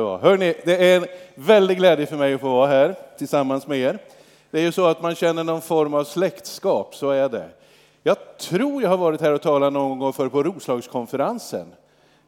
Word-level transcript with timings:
Ja, 0.00 0.18
hörni, 0.18 0.54
det 0.64 0.90
är 0.92 0.96
en 0.96 1.06
väldig 1.34 1.76
glädje 1.78 2.06
för 2.06 2.16
mig 2.16 2.34
att 2.34 2.40
få 2.40 2.48
vara 2.48 2.66
här 2.66 2.94
tillsammans 3.18 3.66
med 3.66 3.78
er. 3.78 3.98
Det 4.50 4.58
är 4.58 4.62
ju 4.62 4.72
så 4.72 4.86
att 4.86 5.02
man 5.02 5.14
känner 5.14 5.44
någon 5.44 5.60
form 5.60 5.94
av 5.94 6.04
släktskap, 6.04 6.94
så 6.94 7.10
är 7.10 7.28
det. 7.28 7.48
Jag 8.02 8.16
tror 8.38 8.82
jag 8.82 8.90
har 8.90 8.96
varit 8.96 9.20
här 9.20 9.32
och 9.32 9.42
talat 9.42 9.72
någon 9.72 9.98
gång 9.98 10.12
för 10.12 10.28
på 10.28 10.42
Roslagskonferensen. 10.42 11.66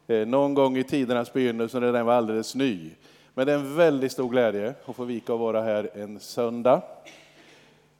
Eh, 0.07 0.27
någon 0.27 0.53
gång 0.53 0.77
i 0.77 0.83
tidernas 0.83 1.33
begynnelse 1.33 1.79
när 1.79 1.91
den 1.91 2.05
var 2.05 2.13
alldeles 2.13 2.55
ny. 2.55 2.89
Men 3.33 3.47
det 3.47 3.53
är 3.53 3.57
en 3.57 3.75
väldigt 3.75 4.11
stor 4.11 4.29
glädje 4.29 4.73
att 4.85 4.95
få 4.95 5.03
vika 5.03 5.33
och 5.33 5.39
vara 5.39 5.61
här 5.61 5.89
en 5.93 6.19
söndag. 6.19 6.81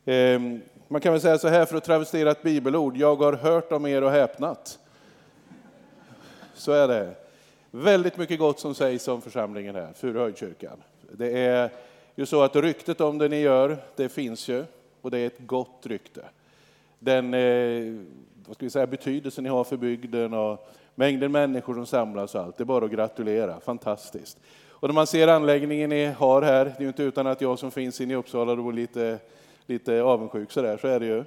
Ehm, 0.06 0.62
man 0.88 1.02
kan 1.02 1.12
väl 1.12 1.22
säga 1.22 1.38
så 1.38 1.48
här 1.48 1.66
för 1.66 1.78
att 1.78 1.84
travestera 1.84 2.32
ett 2.32 2.44
bibelord, 2.44 2.98
jag 2.98 3.16
har 3.16 3.34
hört 3.34 3.72
om 3.72 3.86
er 3.86 4.04
och 4.04 4.12
häpnat. 4.12 4.80
Så 6.56 6.72
är 6.72 6.88
det. 6.88 7.23
Väldigt 7.76 8.18
mycket 8.18 8.40
gott 8.40 8.60
som 8.60 8.76
sägs 8.76 9.08
om 9.08 9.22
församlingen 9.22 9.76
här, 9.76 9.94
Furuhöjdskyrkan. 9.94 10.84
Det 11.12 11.40
är 11.40 11.70
ju 12.16 12.26
så 12.26 12.42
att 12.42 12.56
ryktet 12.56 13.02
om 13.02 13.18
det 13.18 13.30
ni 13.30 13.40
gör, 13.40 13.78
det 13.96 14.10
finns 14.10 14.48
ju, 14.48 14.66
och 15.02 15.12
det 15.12 15.20
är 15.20 15.28
ett 15.28 15.40
gott 15.40 15.86
rykte. 15.86 16.26
Den 17.00 17.34
eh, 17.34 18.06
vad 18.48 18.56
ska 18.56 18.66
vi 18.66 18.70
säga, 18.70 18.88
betydelsen 18.88 19.44
ni 19.44 19.50
har 19.50 19.64
för 19.64 19.78
bygden 19.78 20.34
och 20.34 20.68
mängden 20.96 21.32
människor 21.32 21.74
som 21.74 21.86
samlas 21.86 22.36
och 22.36 22.42
allt, 22.42 22.58
det 22.58 22.64
är 22.64 22.66
bara 22.66 22.86
att 22.86 22.92
gratulera, 22.92 23.60
fantastiskt. 23.60 24.40
Och 24.68 24.88
när 24.88 24.94
man 24.94 25.08
ser 25.08 25.28
anläggningen 25.28 25.90
ni 25.90 26.06
har 26.06 26.42
här, 26.42 26.66
det 26.66 26.78
är 26.78 26.82
ju 26.82 26.88
inte 26.88 27.04
utan 27.04 27.28
att 27.28 27.42
jag 27.42 27.60
som 27.60 27.72
finns 27.72 28.02
inne 28.02 28.14
i 28.14 28.16
Uppsala 28.16 28.56
då 28.56 28.70
är 28.70 28.74
lite, 28.74 29.20
lite 29.66 30.02
avundsjuk 30.02 30.52
så 30.52 30.62
där, 30.62 30.78
så 30.78 30.88
är 30.88 31.00
det 31.00 31.06
ju. 31.06 31.24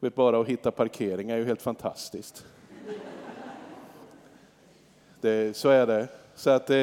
Vet 0.00 0.14
bara 0.14 0.40
att 0.40 0.46
hitta 0.46 0.70
parkering 0.70 1.30
är 1.30 1.36
ju 1.36 1.44
helt 1.44 1.62
fantastiskt. 1.62 2.44
Det, 5.20 5.56
så 5.56 5.68
är 5.68 5.86
det. 5.86 6.08
Så 6.34 6.50
att, 6.50 6.70
eh, 6.70 6.76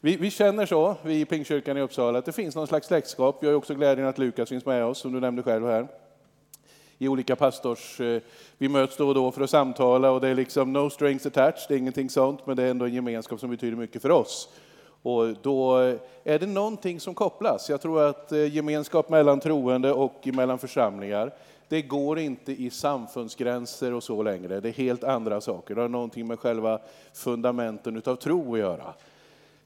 vi, 0.00 0.16
vi, 0.16 0.30
känner 0.30 0.66
så, 0.66 0.96
vi 1.02 1.20
i 1.20 1.24
Pingstkyrkan 1.24 1.76
i 1.76 1.80
Uppsala, 1.80 2.18
att 2.18 2.24
det 2.24 2.32
finns 2.32 2.56
någon 2.56 2.66
slags 2.66 2.86
släktskap. 2.86 3.38
Vi 3.40 3.46
har 3.46 3.54
också 3.54 3.74
glädjen 3.74 4.06
att 4.06 4.18
Lukas 4.18 4.48
finns 4.48 4.66
med 4.66 4.84
oss, 4.84 4.98
som 4.98 5.12
du 5.12 5.20
nämnde 5.20 5.42
själv 5.42 5.66
här. 5.66 5.88
I 6.98 7.08
olika 7.08 7.36
pastors... 7.36 8.00
Eh, 8.00 8.22
vi 8.58 8.68
möts 8.68 8.96
då 8.96 9.08
och 9.08 9.14
då 9.14 9.30
för 9.30 9.42
att 9.42 9.50
samtala 9.50 10.10
och 10.10 10.20
det 10.20 10.28
är 10.28 10.34
liksom 10.34 10.72
no 10.72 10.90
strings 10.90 11.26
attached, 11.26 11.64
det 11.68 11.74
är 11.74 11.78
ingenting 11.78 12.10
sånt, 12.10 12.46
men 12.46 12.56
det 12.56 12.62
är 12.62 12.70
ändå 12.70 12.84
en 12.84 12.94
gemenskap 12.94 13.40
som 13.40 13.50
betyder 13.50 13.76
mycket 13.76 14.02
för 14.02 14.10
oss. 14.10 14.48
Och 15.02 15.34
då 15.42 15.80
eh, 15.80 15.96
är 16.24 16.38
det 16.38 16.46
någonting 16.46 17.00
som 17.00 17.14
kopplas. 17.14 17.70
Jag 17.70 17.80
tror 17.80 18.02
att 18.02 18.32
eh, 18.32 18.54
gemenskap 18.54 19.08
mellan 19.08 19.40
troende 19.40 19.92
och 19.92 20.28
mellan 20.32 20.58
församlingar, 20.58 21.32
det 21.68 21.82
går 21.82 22.18
inte 22.18 22.52
i 22.52 22.70
samfundsgränser 22.70 23.92
och 23.92 24.02
så 24.02 24.22
längre. 24.22 24.60
Det 24.60 24.68
är 24.68 24.72
helt 24.72 25.04
andra 25.04 25.40
saker. 25.40 25.74
Det 25.74 25.80
har 25.80 25.88
någonting 25.88 26.26
med 26.26 26.38
själva 26.38 26.80
fundamenten 27.12 27.96
utav 27.96 28.16
tro 28.16 28.54
att 28.54 28.60
göra. 28.60 28.94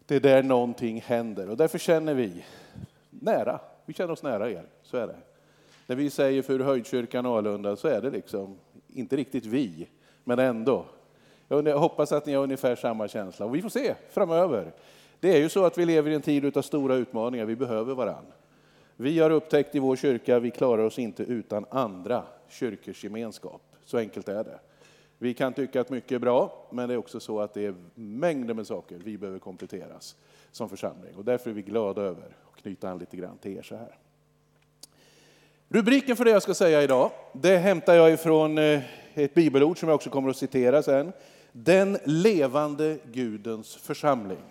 Det 0.06 0.16
är 0.16 0.20
där 0.20 0.42
någonting 0.42 1.00
händer 1.00 1.50
och 1.50 1.56
därför 1.56 1.78
känner 1.78 2.14
vi 2.14 2.44
nära. 3.10 3.60
Vi 3.86 3.94
känner 3.94 4.12
oss 4.12 4.22
nära 4.22 4.50
er, 4.50 4.64
så 4.82 4.96
är 4.96 5.06
det. 5.06 5.16
När 5.86 5.96
vi 5.96 6.10
säger 6.10 6.42
för 6.42 6.60
Höjdkyrkan 6.60 7.26
Alunda 7.26 7.76
så 7.76 7.88
är 7.88 8.00
det 8.00 8.10
liksom 8.10 8.56
inte 8.88 9.16
riktigt 9.16 9.46
vi, 9.46 9.88
men 10.24 10.38
ändå. 10.38 10.84
Jag 11.48 11.78
hoppas 11.78 12.12
att 12.12 12.26
ni 12.26 12.34
har 12.34 12.42
ungefär 12.42 12.76
samma 12.76 13.08
känsla 13.08 13.46
och 13.46 13.54
vi 13.54 13.62
får 13.62 13.68
se 13.68 13.94
framöver. 14.10 14.72
Det 15.20 15.32
är 15.32 15.38
ju 15.38 15.48
så 15.48 15.64
att 15.64 15.78
vi 15.78 15.84
lever 15.84 16.10
i 16.10 16.14
en 16.14 16.22
tid 16.22 16.56
av 16.56 16.62
stora 16.62 16.94
utmaningar, 16.94 17.44
vi 17.44 17.56
behöver 17.56 17.94
varandra. 17.94 18.32
Vi 19.02 19.18
har 19.18 19.30
upptäckt 19.30 19.74
i 19.74 19.78
vår 19.78 19.96
kyrka, 19.96 20.38
vi 20.38 20.50
klarar 20.50 20.82
oss 20.82 20.98
inte 20.98 21.22
utan 21.22 21.64
andra 21.70 22.22
kyrkors 22.48 23.04
gemenskap. 23.04 23.62
Så 23.84 23.98
enkelt 23.98 24.28
är 24.28 24.44
det. 24.44 24.58
Vi 25.18 25.34
kan 25.34 25.52
tycka 25.52 25.80
att 25.80 25.90
mycket 25.90 26.12
är 26.12 26.18
bra, 26.18 26.68
men 26.70 26.88
det 26.88 26.94
är 26.94 26.98
också 26.98 27.20
så 27.20 27.40
att 27.40 27.54
det 27.54 27.66
är 27.66 27.74
mängder 27.94 28.54
med 28.54 28.66
saker 28.66 29.00
vi 29.04 29.18
behöver 29.18 29.38
kompletteras 29.38 30.16
som 30.52 30.68
församling. 30.68 31.14
Och 31.16 31.24
därför 31.24 31.50
är 31.50 31.54
vi 31.54 31.62
glada 31.62 32.02
över 32.02 32.36
att 32.52 32.62
knyta 32.62 32.90
an 32.90 32.98
lite 32.98 33.16
grann 33.16 33.38
till 33.38 33.56
er 33.56 33.62
så 33.62 33.76
här. 33.76 33.98
Rubriken 35.68 36.16
för 36.16 36.24
det 36.24 36.30
jag 36.30 36.42
ska 36.42 36.54
säga 36.54 36.82
idag, 36.82 37.10
det 37.32 37.56
hämtar 37.56 37.94
jag 37.94 38.12
ifrån 38.12 38.58
eh, 38.58 38.80
ett 39.14 39.34
bibelord 39.34 39.78
som 39.78 39.88
jag 39.88 39.96
också 39.96 40.10
kommer 40.10 40.30
att 40.30 40.36
citera 40.36 40.82
sen. 40.82 41.12
Den 41.52 41.98
levande 42.04 42.98
Gudens 43.12 43.76
församling. 43.76 44.42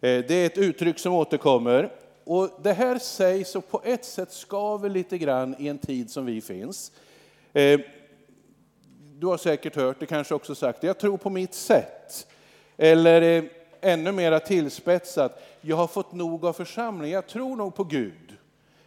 Eh, 0.00 0.24
det 0.28 0.34
är 0.34 0.46
ett 0.46 0.58
uttryck 0.58 0.98
som 0.98 1.12
återkommer 1.12 1.90
och 2.30 2.50
det 2.62 2.72
här 2.72 2.98
sägs 2.98 3.56
och 3.56 3.68
på 3.68 3.80
ett 3.84 4.04
sätt 4.04 4.32
skaver 4.32 4.88
lite 4.88 5.18
grann 5.18 5.54
i 5.58 5.68
en 5.68 5.78
tid 5.78 6.10
som 6.10 6.26
vi 6.26 6.40
finns. 6.40 6.92
Eh, 7.52 7.80
du 9.18 9.26
har 9.26 9.36
säkert 9.36 9.76
hört 9.76 10.00
det, 10.00 10.06
kanske 10.06 10.34
också 10.34 10.54
sagt 10.54 10.82
jag 10.82 10.98
tror 10.98 11.16
på 11.16 11.30
mitt 11.30 11.54
sätt. 11.54 12.26
Eller 12.76 13.22
eh, 13.22 13.44
ännu 13.80 14.12
mer 14.12 14.38
tillspetsat, 14.38 15.42
jag 15.60 15.76
har 15.76 15.86
fått 15.86 16.12
nog 16.12 16.46
av 16.46 16.52
församlingen, 16.52 17.14
jag 17.14 17.26
tror 17.26 17.56
nog 17.56 17.74
på 17.74 17.84
Gud. 17.84 18.36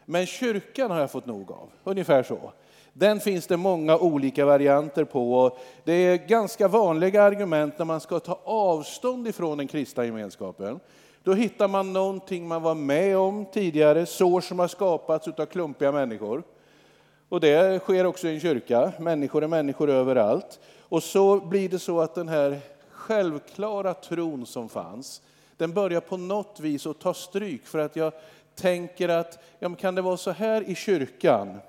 Men 0.06 0.26
kyrkan 0.26 0.92
har 0.92 1.00
jag 1.00 1.12
fått 1.12 1.26
nog 1.26 1.52
av, 1.52 1.70
ungefär 1.84 2.24
så. 2.24 2.54
Den 2.94 3.20
finns 3.20 3.48
det 3.48 3.58
många 3.58 3.98
olika 3.98 4.46
varianter 4.46 5.04
på. 5.04 5.58
det 5.84 5.94
är 5.94 6.18
ganska 6.18 6.68
vanliga 6.68 7.24
argument 7.24 7.78
när 7.78 7.86
man 7.86 8.00
ska 8.00 8.20
ta 8.20 8.40
avstånd 8.44 9.28
ifrån 9.28 9.58
den 9.58 9.68
kristna 9.68 10.06
gemenskapen. 10.06 10.80
Då 11.24 11.34
hittar 11.34 11.68
man 11.68 11.94
någonting 11.94 12.48
man 12.48 12.62
var 12.62 12.76
med 12.76 13.18
om 13.18 13.46
tidigare, 13.46 14.06
sår 14.06 14.42
som 14.42 14.60
har 14.60 14.68
skapats 14.68 15.28
av 15.28 15.46
klumpiga 15.46 15.92
människor. 15.92 16.44
Och 17.30 17.40
det 17.40 17.80
sker 17.82 18.06
också 18.06 18.28
i 18.28 18.34
en 18.34 18.40
kyrka, 18.40 18.94
människor 19.00 19.44
är 19.44 19.48
människor 19.48 19.90
överallt. 19.90 20.60
Och 20.80 21.04
så 21.04 21.40
blir 21.40 21.70
det 21.70 21.80
så 21.80 22.02
att 22.02 22.16
den 22.16 22.28
här 22.28 22.60
självklara 22.90 23.94
tron 23.94 24.46
som 24.46 24.70
fanns, 24.70 25.22
den 25.58 25.74
börjar 25.74 26.02
på 26.02 26.18
något 26.18 26.60
vis 26.60 26.88
att 26.88 27.00
ta 27.00 27.14
stryk 27.14 27.66
för 27.66 27.80
att 27.80 27.96
jag 27.96 28.14
tänker 28.56 29.10
att, 29.10 29.44
ja, 29.60 29.70
men 29.70 29.76
kan 29.76 29.96
det 29.96 30.02
vara 30.02 30.18
så 30.18 30.32
här 30.32 30.70
i 30.70 30.76
kyrkan? 30.76 31.60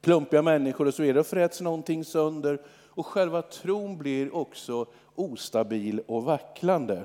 Klumpiga 0.00 0.42
människor 0.42 0.86
och 0.86 0.94
så 0.94 1.02
vidare, 1.02 1.18
då 1.18 1.24
fräts 1.24 1.60
någonting 1.60 2.04
sönder 2.04 2.60
och 2.86 3.06
själva 3.06 3.42
tron 3.42 3.98
blir 3.98 4.34
också 4.34 4.86
ostabil 5.14 6.00
och 6.06 6.24
vacklande. 6.24 7.04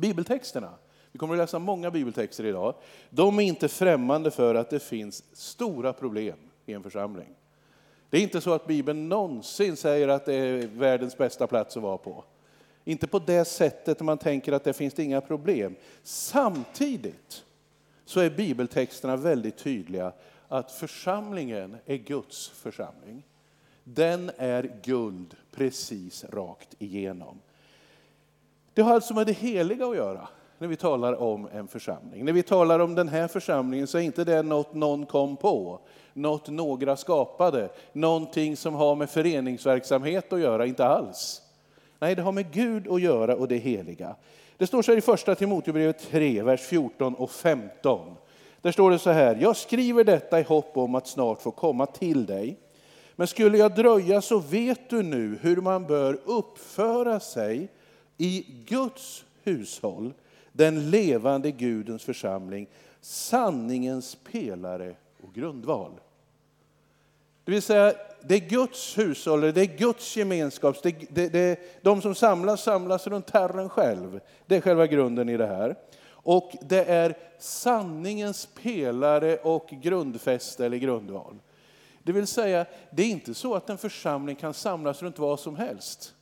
Bibeltexterna, 0.00 0.74
vi 1.12 1.18
kommer 1.18 1.34
att 1.34 1.38
läsa 1.38 1.58
många 1.58 1.90
bibeltexter 1.90 2.44
idag, 2.44 2.74
de 3.10 3.38
är 3.38 3.42
inte 3.42 3.68
främmande 3.68 4.30
för 4.30 4.54
att 4.54 4.70
det 4.70 4.80
finns 4.80 5.24
stora 5.32 5.92
problem 5.92 6.36
i 6.66 6.72
en 6.72 6.82
församling. 6.82 7.34
Det 8.10 8.18
är 8.18 8.22
inte 8.22 8.40
så 8.40 8.52
att 8.52 8.66
Bibeln 8.66 9.08
någonsin 9.08 9.76
säger 9.76 10.08
att 10.08 10.26
det 10.26 10.34
är 10.34 10.66
världens 10.66 11.18
bästa 11.18 11.46
plats 11.46 11.76
att 11.76 11.82
vara 11.82 11.98
på. 11.98 12.24
Inte 12.84 13.06
på 13.06 13.18
det 13.18 13.44
sättet 13.44 14.00
man 14.00 14.18
tänker 14.18 14.52
att 14.52 14.64
det 14.64 14.72
finns 14.72 14.98
inga 14.98 15.20
problem. 15.20 15.76
Samtidigt 16.02 17.44
så 18.04 18.20
är 18.20 18.30
bibeltexterna 18.30 19.16
väldigt 19.16 19.58
tydliga 19.58 20.12
att 20.48 20.72
församlingen 20.72 21.76
är 21.86 21.96
Guds 21.96 22.48
församling. 22.48 23.22
Den 23.84 24.30
är 24.36 24.80
guld 24.82 25.36
precis 25.50 26.24
rakt 26.24 26.74
igenom. 26.78 27.40
Det 28.80 28.84
har 28.84 28.94
alltså 28.94 29.14
med 29.14 29.26
det 29.26 29.32
heliga 29.32 29.86
att 29.86 29.96
göra 29.96 30.28
när 30.58 30.68
vi 30.68 30.76
talar 30.76 31.22
om 31.22 31.48
en 31.52 31.68
församling. 31.68 32.24
När 32.24 32.32
vi 32.32 32.42
talar 32.42 32.78
om 32.78 32.94
den 32.94 33.08
här 33.08 33.28
församlingen 33.28 33.86
så 33.86 33.98
är 33.98 34.02
inte 34.02 34.24
det 34.24 34.42
något 34.42 34.74
någon 34.74 35.06
kom 35.06 35.36
på, 35.36 35.80
något 36.12 36.48
några 36.48 36.96
skapade, 36.96 37.68
någonting 37.92 38.56
som 38.56 38.74
har 38.74 38.96
med 38.96 39.10
föreningsverksamhet 39.10 40.32
att 40.32 40.40
göra, 40.40 40.66
inte 40.66 40.86
alls. 40.86 41.42
Nej, 41.98 42.14
det 42.14 42.22
har 42.22 42.32
med 42.32 42.52
Gud 42.52 42.88
att 42.88 43.00
göra 43.00 43.36
och 43.36 43.48
det 43.48 43.56
heliga. 43.56 44.16
Det 44.56 44.66
står 44.66 44.82
så 44.82 44.92
här 44.92 44.98
i 44.98 45.00
första 45.00 45.34
Timoteusbrevet 45.34 46.10
3, 46.10 46.42
vers 46.42 46.60
14 46.60 47.14
och 47.14 47.30
15. 47.30 48.16
Där 48.60 48.72
står 48.72 48.90
det 48.90 48.98
så 48.98 49.10
här, 49.10 49.38
jag 49.40 49.56
skriver 49.56 50.04
detta 50.04 50.40
i 50.40 50.42
hopp 50.42 50.76
om 50.76 50.94
att 50.94 51.06
snart 51.06 51.42
få 51.42 51.50
komma 51.50 51.86
till 51.86 52.26
dig. 52.26 52.56
Men 53.16 53.26
skulle 53.26 53.58
jag 53.58 53.74
dröja 53.74 54.22
så 54.22 54.38
vet 54.38 54.90
du 54.90 55.02
nu 55.02 55.38
hur 55.42 55.56
man 55.56 55.86
bör 55.86 56.18
uppföra 56.24 57.20
sig 57.20 57.68
i 58.20 58.46
Guds 58.66 59.24
hushåll, 59.42 60.12
den 60.52 60.90
levande 60.90 61.50
Gudens 61.50 62.04
församling, 62.04 62.66
sanningens 63.00 64.16
pelare 64.32 64.94
och 65.22 65.34
grundval. 65.34 65.92
Det 67.44 67.52
vill 67.52 67.62
säga, 67.62 67.94
det 68.22 68.34
är 68.34 68.48
Guds 68.48 68.98
hushåll, 68.98 69.40
det 69.40 69.60
är 69.60 69.78
Guds 69.78 70.16
gemenskap, 70.16 70.82
det, 70.82 70.96
det, 71.10 71.28
det, 71.28 71.60
de 71.82 72.02
som 72.02 72.14
samlas 72.14 72.62
samlas 72.62 73.06
runt 73.06 73.30
Herren 73.30 73.68
själv. 73.68 74.20
Det 74.46 74.56
är 74.56 74.60
själva 74.60 74.86
grunden 74.86 75.28
i 75.28 75.36
det 75.36 75.46
här. 75.46 75.76
Och 76.08 76.52
det 76.62 76.84
är 76.84 77.14
sanningens 77.38 78.48
pelare 78.62 79.36
och 79.36 79.68
grundfäste 79.70 80.66
eller 80.66 80.76
grundval. 80.76 81.34
Det 82.02 82.12
vill 82.12 82.26
säga, 82.26 82.66
det 82.90 83.02
är 83.02 83.10
inte 83.10 83.34
så 83.34 83.54
att 83.54 83.70
en 83.70 83.78
församling 83.78 84.36
kan 84.36 84.54
samlas 84.54 85.02
runt 85.02 85.18
vad 85.18 85.40
som 85.40 85.56
helst. 85.56 86.14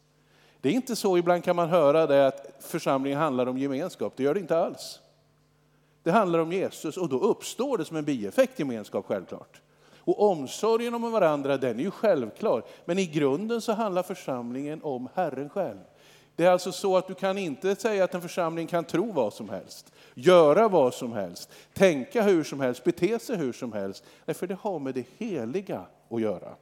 Det 0.60 0.68
är 0.68 0.72
inte 0.72 0.96
så, 0.96 1.18
ibland 1.18 1.44
kan 1.44 1.56
man 1.56 1.68
höra 1.68 2.06
det, 2.06 2.26
att 2.26 2.46
församlingen 2.60 3.18
handlar 3.18 3.46
om 3.46 3.58
gemenskap. 3.58 4.12
Det 4.16 4.22
gör 4.22 4.34
det 4.34 4.40
inte 4.40 4.58
alls. 4.58 5.00
Det 6.02 6.10
handlar 6.10 6.38
om 6.38 6.52
Jesus 6.52 6.96
och 6.96 7.08
då 7.08 7.18
uppstår 7.18 7.78
det 7.78 7.84
som 7.84 7.96
en 7.96 8.04
bieffekt 8.04 8.58
gemenskap 8.58 9.06
självklart. 9.06 9.60
Och 9.98 10.30
omsorgen 10.30 10.94
om 10.94 11.12
varandra 11.12 11.56
den 11.56 11.78
är 11.78 11.82
ju 11.82 11.90
självklar. 11.90 12.62
Men 12.84 12.98
i 12.98 13.06
grunden 13.06 13.60
så 13.60 13.72
handlar 13.72 14.02
församlingen 14.02 14.82
om 14.82 15.08
Herren 15.14 15.48
själv. 15.48 15.78
Det 16.36 16.44
är 16.44 16.50
alltså 16.50 16.72
så 16.72 16.96
att 16.96 17.06
du 17.06 17.14
kan 17.14 17.38
inte 17.38 17.76
säga 17.76 18.04
att 18.04 18.14
en 18.14 18.22
församling 18.22 18.66
kan 18.66 18.84
tro 18.84 19.12
vad 19.12 19.32
som 19.32 19.48
helst, 19.48 19.92
göra 20.14 20.68
vad 20.68 20.94
som 20.94 21.12
helst, 21.12 21.50
tänka 21.74 22.22
hur 22.22 22.44
som 22.44 22.60
helst, 22.60 22.84
bete 22.84 23.18
sig 23.18 23.36
hur 23.36 23.52
som 23.52 23.72
helst. 23.72 24.04
Nej, 24.24 24.34
för 24.34 24.46
det 24.46 24.58
har 24.60 24.78
med 24.78 24.94
det 24.94 25.06
heliga 25.18 25.82
att 26.10 26.20
göra. 26.20 26.54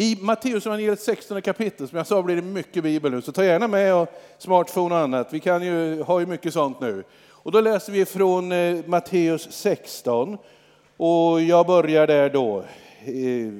I 0.00 0.18
Matteus 0.20 0.66
evangeliet 0.66 1.00
16 1.00 1.42
kapitel, 1.42 1.88
som 1.88 1.98
jag 1.98 2.06
sa 2.06 2.22
blir 2.22 2.36
det 2.36 2.42
mycket 2.42 2.82
bibel 2.82 3.12
nu, 3.12 3.22
så 3.22 3.32
ta 3.32 3.44
gärna 3.44 3.68
med 3.68 3.94
och 3.94 4.08
smartphone 4.38 4.94
och 4.94 5.00
annat. 5.00 5.32
Vi 5.32 5.40
kan 5.40 5.62
ju, 5.62 6.02
har 6.02 6.20
ju 6.20 6.26
mycket 6.26 6.52
sånt 6.52 6.80
nu. 6.80 7.04
Och 7.28 7.52
då 7.52 7.60
läser 7.60 7.92
vi 7.92 8.04
från 8.04 8.52
eh, 8.52 8.84
Matteus 8.86 9.52
16 9.52 10.38
och 10.96 11.40
jag 11.40 11.66
börjar 11.66 12.06
där 12.06 12.30
då. 12.30 12.64
Eh, 13.04 13.52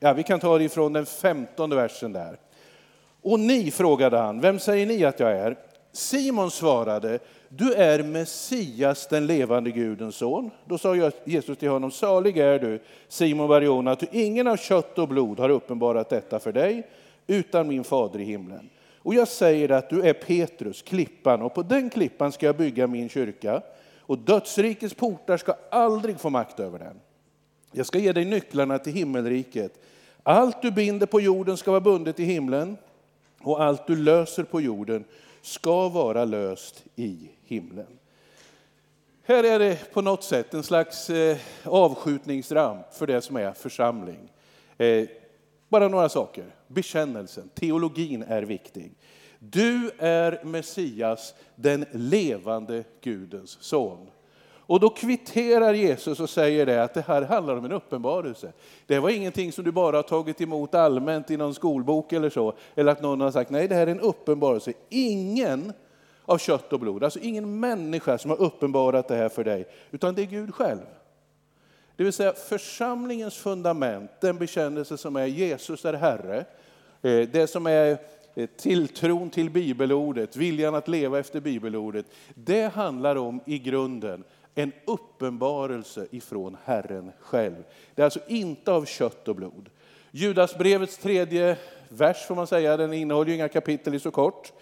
ja, 0.00 0.12
vi 0.12 0.22
kan 0.22 0.40
ta 0.40 0.58
det 0.58 0.64
ifrån 0.64 0.92
den 0.92 1.06
femtonde 1.06 1.76
versen 1.76 2.12
där. 2.12 2.38
Och 3.22 3.40
ni, 3.40 3.70
frågade 3.70 4.18
han, 4.18 4.40
vem 4.40 4.58
säger 4.58 4.86
ni 4.86 5.04
att 5.04 5.20
jag 5.20 5.32
är? 5.32 5.56
Simon 5.92 6.50
svarade, 6.50 7.18
du 7.56 7.72
är 7.72 8.02
Messias, 8.02 9.06
den 9.06 9.26
levande 9.26 9.70
Gudens 9.70 10.16
son. 10.16 10.50
Då 10.64 10.78
sa 10.78 11.10
Jesus 11.24 11.58
till 11.58 11.68
honom, 11.68 11.90
salig 11.90 12.38
är 12.38 12.58
du, 12.58 12.80
Simon 13.08 13.48
Barjona, 13.48 13.90
att 13.90 14.14
ingen 14.14 14.46
av 14.46 14.56
kött 14.56 14.98
och 14.98 15.08
blod 15.08 15.38
har 15.38 15.48
uppenbarat 15.48 16.08
detta 16.08 16.38
för 16.38 16.52
dig, 16.52 16.86
utan 17.26 17.68
min 17.68 17.84
fader 17.84 18.20
i 18.20 18.24
himlen. 18.24 18.70
Och 18.98 19.14
jag 19.14 19.28
säger 19.28 19.70
att 19.70 19.90
du 19.90 20.02
är 20.02 20.12
Petrus, 20.12 20.82
klippan, 20.82 21.42
och 21.42 21.54
på 21.54 21.62
den 21.62 21.90
klippan 21.90 22.32
ska 22.32 22.46
jag 22.46 22.56
bygga 22.56 22.86
min 22.86 23.08
kyrka, 23.08 23.62
och 24.00 24.18
dödsrikets 24.18 24.94
portar 24.94 25.36
ska 25.36 25.54
aldrig 25.70 26.20
få 26.20 26.30
makt 26.30 26.60
över 26.60 26.78
den. 26.78 27.00
Jag 27.72 27.86
ska 27.86 27.98
ge 27.98 28.12
dig 28.12 28.24
nycklarna 28.24 28.78
till 28.78 28.92
himmelriket. 28.92 29.72
Allt 30.22 30.62
du 30.62 30.70
binder 30.70 31.06
på 31.06 31.20
jorden 31.20 31.56
ska 31.56 31.70
vara 31.70 31.80
bundet 31.80 32.20
i 32.20 32.24
himlen, 32.24 32.76
och 33.42 33.62
allt 33.62 33.86
du 33.86 33.96
löser 33.96 34.42
på 34.42 34.60
jorden 34.60 35.04
ska 35.44 35.88
vara 35.88 36.24
löst 36.24 36.84
i 36.96 37.30
himlen. 37.44 37.98
Här 39.22 39.44
är 39.44 39.58
det 39.58 39.92
på 39.92 40.02
något 40.02 40.24
sätt 40.24 40.54
en 40.54 40.62
slags 40.62 41.10
eh, 41.10 41.36
avskjutningsramp 41.64 42.94
för 42.94 43.06
det 43.06 43.22
som 43.22 43.36
är 43.36 43.52
församling. 43.52 44.32
Eh, 44.78 45.08
bara 45.68 45.88
några 45.88 46.08
saker. 46.08 46.44
Bekännelsen, 46.68 47.48
teologin 47.48 48.22
är 48.22 48.42
viktig. 48.42 48.94
Du 49.38 49.90
är 49.98 50.44
Messias, 50.44 51.34
den 51.54 51.84
levande 51.92 52.84
Gudens 53.00 53.58
son. 53.60 54.10
Och 54.66 54.80
då 54.80 54.90
kvitterar 54.90 55.74
Jesus 55.74 56.20
och 56.20 56.30
säger 56.30 56.66
det 56.66 56.82
att 56.82 56.94
det 56.94 57.04
här 57.06 57.22
handlar 57.22 57.56
om 57.56 57.64
en 57.64 57.72
uppenbarelse. 57.72 58.52
Det 58.86 58.98
var 58.98 59.10
ingenting 59.10 59.52
som 59.52 59.64
du 59.64 59.72
bara 59.72 59.96
har 59.96 60.02
tagit 60.02 60.40
emot 60.40 60.74
allmänt 60.74 61.30
i 61.30 61.36
någon 61.36 61.54
skolbok 61.54 62.12
eller 62.12 62.30
så, 62.30 62.54
eller 62.74 62.92
att 62.92 63.02
någon 63.02 63.20
har 63.20 63.30
sagt 63.30 63.50
nej, 63.50 63.68
det 63.68 63.74
här 63.74 63.86
är 63.86 63.90
en 63.90 64.00
uppenbarelse. 64.00 64.72
Ingen 64.88 65.72
av 66.24 66.38
kött 66.38 66.72
och 66.72 66.80
blod, 66.80 67.04
alltså 67.04 67.18
ingen 67.18 67.60
människa 67.60 68.18
som 68.18 68.30
har 68.30 68.42
uppenbarat 68.42 69.08
det 69.08 69.16
här 69.16 69.28
för 69.28 69.44
dig, 69.44 69.66
utan 69.90 70.14
det 70.14 70.22
är 70.22 70.26
Gud 70.26 70.54
själv. 70.54 70.80
Det 71.96 72.04
vill 72.04 72.12
säga 72.12 72.32
församlingens 72.32 73.36
fundament, 73.36 74.10
den 74.20 74.38
bekännelse 74.38 74.96
som 74.96 75.16
är 75.16 75.26
Jesus 75.26 75.84
är 75.84 75.92
Herre, 75.92 76.44
eh, 77.02 77.28
det 77.28 77.50
som 77.50 77.66
är 77.66 77.98
eh, 78.34 78.46
tilltron 78.46 79.30
till 79.30 79.50
bibelordet, 79.50 80.36
viljan 80.36 80.74
att 80.74 80.88
leva 80.88 81.18
efter 81.18 81.40
bibelordet, 81.40 82.06
det 82.34 82.74
handlar 82.74 83.16
om 83.16 83.40
i 83.46 83.58
grunden 83.58 84.24
en 84.54 84.72
uppenbarelse 84.84 86.06
ifrån 86.10 86.56
Herren 86.64 87.12
själv. 87.20 87.64
Det 87.94 88.02
är 88.02 88.04
alltså 88.04 88.20
inte 88.28 88.72
av 88.72 88.84
kött 88.84 89.28
och 89.28 89.36
blod. 89.36 89.70
Judasbrevets 90.10 90.98
tredje 90.98 91.56
vers 91.88 92.26
får 92.26 92.34
man 92.34 92.46
säga, 92.46 92.76
den 92.76 92.92
innehåller 92.92 93.28
ju 93.28 93.34
inga 93.34 93.48
kapitel, 93.48 93.94
i 93.94 94.00
så 94.00 94.10
kort. 94.10 94.52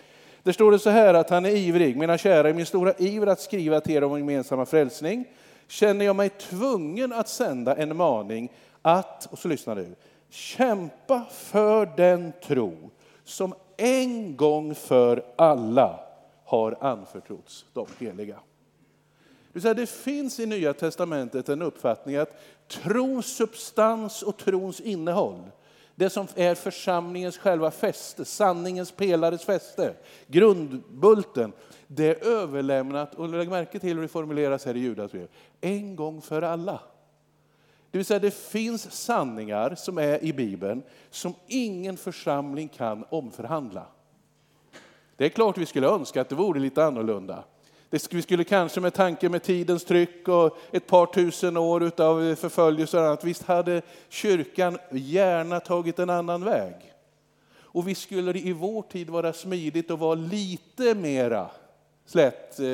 Där 0.43 0.53
står 0.53 0.73
det 0.73 0.79
så 0.79 0.91
här 0.91 1.15
att 1.15 1.31
han 1.31 1.47
är 1.47 1.57
ivrig, 1.57 1.97
mina 1.97 2.19
kära, 2.19 2.51
i 2.51 2.55
min 2.55 2.67
stora 2.67 2.95
iver 2.99 3.27
att 3.27 3.41
skriva 3.41 3.81
till 3.81 3.95
er 3.95 4.05
om 4.05 4.19
gemensamma 4.19 4.67
frälsning 4.67 5.25
känner 5.69 6.05
jag 6.05 6.17
mig 6.17 6.29
tvungen 6.29 7.13
att 7.13 7.29
sända 7.29 7.77
en 7.77 7.97
maning 7.97 8.53
att, 8.83 9.27
och 9.33 9.39
så 9.39 9.49
lyssnar 9.49 9.77
du, 9.77 9.95
kämpa 10.31 11.25
för 11.31 11.87
den 11.97 12.33
tro 12.45 12.91
som 13.25 13.55
en 13.77 14.37
gång 14.37 14.75
för 14.75 15.25
alla 15.37 16.01
har 16.45 16.77
anförtrotts 16.81 17.65
de 17.73 17.87
heliga. 17.99 18.39
Det 19.53 19.91
finns 19.91 20.41
i 20.41 20.47
Nya 20.47 20.75
Testamentet 20.75 21.49
en 21.49 21.63
uppfattning 21.63 22.17
att 22.17 22.37
trons 22.69 23.27
substans 23.27 24.23
och 24.23 24.37
trons 24.37 24.81
innehåll, 24.81 25.51
det 25.95 26.11
som 26.11 26.27
är 26.35 26.55
församlingens 26.55 27.39
själva 27.39 27.71
fäste, 27.71 28.25
sanningens 28.25 28.93
pelares 28.93 29.45
fäste, 29.45 29.95
grundbulten, 30.27 31.53
det 31.87 32.07
är 32.07 32.29
överlämnat, 32.29 33.15
och 33.15 33.29
lägg 33.29 33.49
märke 33.49 33.79
till 33.79 33.95
hur 33.95 34.03
det 34.03 34.09
formuleras 34.09 34.65
här 34.65 34.77
i 34.77 34.81
Judas 34.81 35.13
brev, 35.13 35.29
en 35.61 35.97
gång 35.97 36.23
för 36.23 36.43
alla. 36.43 36.81
Det 37.91 37.99
vill 37.99 38.05
säga 38.05 38.19
det 38.19 38.35
finns 38.35 38.93
sanningar 38.93 39.75
som 39.75 39.99
är 39.99 40.25
i 40.25 40.33
Bibeln 40.33 40.83
som 41.11 41.35
ingen 41.47 41.97
församling 41.97 42.69
kan 42.69 43.05
omförhandla. 43.09 43.87
Det 45.17 45.25
är 45.25 45.29
klart 45.29 45.59
vi 45.59 45.67
skulle 45.67 45.87
önska 45.87 46.21
att 46.21 46.29
det 46.29 46.35
vore 46.35 46.61
lite 46.61 46.85
annorlunda. 46.85 47.45
Vi 47.93 48.23
skulle 48.23 48.45
kanske 48.45 48.81
med 48.81 48.95
tanke 48.95 49.29
med 49.29 49.43
tidens 49.43 49.85
tryck 49.85 50.29
och 50.29 50.59
ett 50.71 50.87
par 50.87 51.07
tusen 51.07 51.57
år 51.57 52.01
av 52.01 52.35
förföljelse 52.35 52.99
och 52.99 53.07
annat, 53.07 53.25
visst 53.25 53.43
hade 53.43 53.83
kyrkan 54.09 54.79
gärna 54.91 55.61
tagit 55.61 55.99
en 55.99 56.11
annan 56.11 56.45
väg. 56.45 56.75
Och 57.55 57.89
vi 57.89 57.95
skulle 57.95 58.39
i 58.39 58.53
vår 58.53 58.83
tid 58.83 59.11
vara 59.11 59.33
smidigt 59.33 59.91
och 59.91 59.99
vara 59.99 60.15
lite 60.15 60.95
mera 60.95 61.51
slätt 62.07 62.61
eh, 62.61 62.69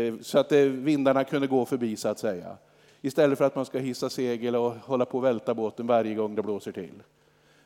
eh, 0.00 0.14
så 0.22 0.38
att 0.38 0.52
eh, 0.52 0.60
vindarna 0.60 1.24
kunde 1.24 1.46
gå 1.46 1.64
förbi 1.64 1.96
så 1.96 2.08
att 2.08 2.18
säga. 2.18 2.56
Istället 3.00 3.38
för 3.38 3.44
att 3.44 3.56
man 3.56 3.66
ska 3.66 3.78
hissa 3.78 4.10
segel 4.10 4.56
och 4.56 4.74
hålla 4.74 5.04
på 5.04 5.18
att 5.18 5.24
välta 5.24 5.54
båten 5.54 5.86
varje 5.86 6.14
gång 6.14 6.34
det 6.34 6.42
blåser 6.42 6.72
till. 6.72 7.02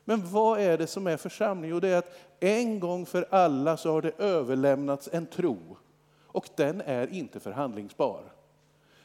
Men 0.05 0.31
vad 0.31 0.61
är 0.61 0.79
det 0.79 0.87
som 0.87 1.07
är 1.07 1.17
församling? 1.17 1.71
Jo, 1.71 1.81
det 1.81 1.89
är 1.89 1.99
att 1.99 2.19
en 2.41 2.81
gång 2.81 3.07
för 3.07 3.27
alla 3.31 3.77
så 3.77 3.93
har 3.93 4.03
det 4.03 4.13
överlämnats 4.19 5.09
en 5.13 5.27
tro 5.27 5.77
och 6.35 6.49
den 6.57 6.81
är 6.81 7.13
inte 7.13 7.41
förhandlingsbar. 7.41 8.23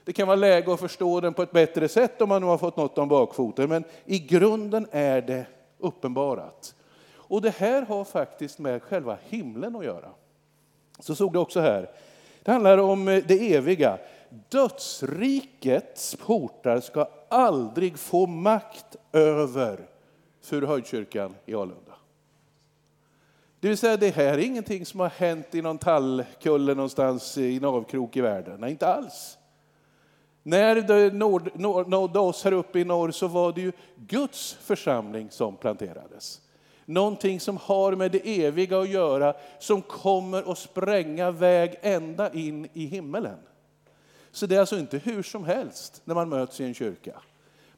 Det 0.04 0.14
kan 0.14 0.28
vara 0.28 0.36
läge 0.36 0.74
att 0.74 0.80
förstå 0.80 1.20
den 1.20 1.34
på 1.34 1.44
ett 1.44 1.52
bättre 1.52 1.88
sätt 1.88 2.22
om 2.22 2.30
man 2.30 2.42
nu 2.42 2.48
har 2.48 2.58
fått 2.58 2.78
något 2.78 2.98
om 2.98 3.08
bakfoten, 3.08 3.70
men 3.70 3.84
i 4.06 4.20
grunden 4.20 4.88
är 4.92 5.22
det 5.22 5.46
uppenbarat. 5.78 6.76
Och 7.14 7.42
det 7.42 7.56
här 7.56 7.82
har 7.82 8.04
faktiskt 8.04 8.60
med 8.60 8.84
själva 8.84 9.18
himlen 9.24 9.76
att 9.76 9.86
göra. 9.86 10.10
Så 11.00 11.16
såg 11.16 11.34
det 11.34 11.40
också 11.40 11.60
här. 11.60 11.90
Det 12.44 12.52
handlar 12.52 12.78
om 12.78 13.08
eh, 13.08 13.24
det 13.28 13.56
eviga. 13.56 13.98
Dödsrikets 14.50 16.16
portar 16.16 16.80
ska 16.80 17.08
aldrig 17.30 18.00
få 18.00 18.26
makt 18.26 18.96
över 19.12 19.88
Furuhöjdskyrkan 20.42 21.36
i 21.46 21.56
Alunda. 21.56 21.89
Det 23.60 23.68
vill 23.68 23.78
säga, 23.78 23.98
det 23.98 24.10
här 24.10 24.34
är 24.34 24.38
ingenting 24.38 24.86
som 24.86 25.00
har 25.00 25.10
hänt 25.10 25.56
i 25.56 25.62
någon 25.62 25.78
tallkulle 25.78 26.76
någonstans 26.76 27.38
i 27.38 27.58
en 27.58 27.66
avkrok 27.66 28.18
i 28.18 28.22
världen. 28.22 28.60
Nej, 28.60 28.72
inte 28.72 28.88
alls. 28.88 29.38
När 30.44 30.76
det 30.76 31.14
nådde 31.88 32.20
oss 32.20 32.44
här 32.44 32.52
uppe 32.52 32.80
i 32.80 32.84
norr 32.84 33.12
så 33.12 33.28
var 33.28 33.52
det 33.52 33.62
ju 33.62 33.72
Guds 33.96 34.54
församling 34.54 35.32
som 35.32 35.58
planterades. 35.58 36.42
Någonting 36.86 37.40
som 37.40 37.58
har 37.58 37.96
med 37.96 38.12
det 38.12 38.46
eviga 38.46 38.80
att 38.80 38.90
göra, 38.90 39.34
som 39.60 39.82
kommer 39.82 40.52
att 40.52 40.58
spränga 40.58 41.32
väg 41.32 41.76
ända 41.82 42.34
in 42.34 42.68
i 42.74 42.86
himmelen. 42.86 43.38
Så 44.32 44.46
det 44.46 44.56
är 44.56 44.60
alltså 44.60 44.78
inte 44.78 44.98
hur 44.98 45.24
som 45.24 45.44
helst 45.44 46.02
när 46.06 46.16
man 46.16 46.30
möts 46.30 46.62
i 46.62 46.64
en 46.64 46.74
kyrka. 46.74 47.22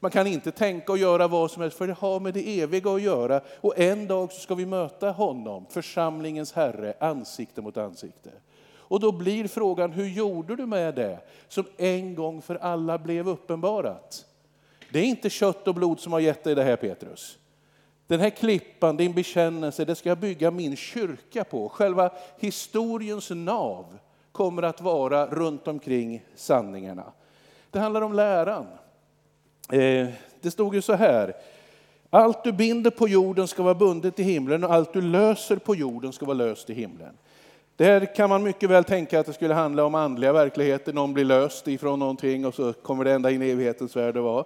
Man 0.03 0.12
kan 0.12 0.27
inte 0.27 0.51
tänka 0.51 0.91
och 0.91 0.98
göra 0.98 1.27
vad 1.27 1.51
som 1.51 1.62
helst, 1.62 1.77
för 1.77 1.88
det 1.88 1.93
har 1.93 2.20
med 2.20 2.34
det 2.34 2.62
eviga 2.62 2.91
att 2.91 3.01
göra. 3.01 3.41
Och 3.62 3.79
en 3.79 4.08
dag 4.08 4.31
så 4.31 4.39
ska 4.39 4.55
vi 4.55 4.65
möta 4.65 5.12
honom, 5.12 5.65
församlingens 5.70 6.53
Herre, 6.53 6.93
ansikte 7.00 7.62
mot 7.62 7.77
ansikte. 7.77 8.29
Och 8.75 9.00
då 9.00 9.12
blir 9.12 9.48
frågan, 9.48 9.91
hur 9.91 10.05
gjorde 10.05 10.55
du 10.55 10.65
med 10.65 10.96
det 10.96 11.20
som 11.48 11.65
en 11.77 12.15
gång 12.15 12.41
för 12.41 12.55
alla 12.55 12.98
blev 12.98 13.29
uppenbarat? 13.29 14.25
Det 14.91 15.00
är 15.00 15.03
inte 15.03 15.29
kött 15.29 15.67
och 15.67 15.75
blod 15.75 16.00
som 16.00 16.13
har 16.13 16.20
gett 16.20 16.43
dig 16.43 16.55
det 16.55 16.63
här 16.63 16.75
Petrus. 16.75 17.38
Den 18.08 18.20
här 18.20 18.29
klippan, 18.29 18.98
din 18.98 19.13
bekännelse, 19.13 19.86
det 19.86 19.96
ska 19.96 20.10
jag 20.10 20.17
bygga 20.17 20.51
min 20.51 20.75
kyrka 20.75 21.43
på. 21.43 21.70
Själva 21.70 22.12
historiens 22.39 23.29
nav 23.29 23.98
kommer 24.31 24.63
att 24.63 24.81
vara 24.81 25.25
runt 25.25 25.67
omkring 25.67 26.25
sanningarna. 26.36 27.12
Det 27.70 27.79
handlar 27.79 28.01
om 28.01 28.13
läran. 28.13 28.67
Eh, 29.71 30.07
det 30.41 30.51
stod 30.51 30.75
ju 30.75 30.81
så 30.81 30.93
här, 30.93 31.33
allt 32.09 32.43
du 32.43 32.51
binder 32.51 32.91
på 32.91 33.07
jorden 33.07 33.47
ska 33.47 33.63
vara 33.63 33.75
bundet 33.75 34.19
i 34.19 34.23
himlen 34.23 34.63
och 34.63 34.73
allt 34.73 34.93
du 34.93 35.01
löser 35.01 35.55
på 35.55 35.75
jorden 35.75 36.13
ska 36.13 36.25
vara 36.25 36.37
löst 36.37 36.69
i 36.69 36.73
himlen. 36.73 37.17
Det 37.75 37.85
här 37.85 38.15
kan 38.15 38.29
man 38.29 38.43
mycket 38.43 38.69
väl 38.69 38.83
tänka 38.83 39.19
att 39.19 39.25
det 39.25 39.33
skulle 39.33 39.53
handla 39.53 39.85
om 39.85 39.95
andliga 39.95 40.33
verkligheter, 40.33 40.93
någon 40.93 41.13
blir 41.13 41.25
löst 41.25 41.67
ifrån 41.67 41.99
någonting 41.99 42.45
och 42.45 42.55
så 42.55 42.73
kommer 42.73 43.03
det 43.03 43.11
ända 43.11 43.31
in 43.31 43.41
i 43.41 43.49
evighetens 43.49 43.95
värld 43.95 44.17
att 44.17 44.23
vara. 44.23 44.45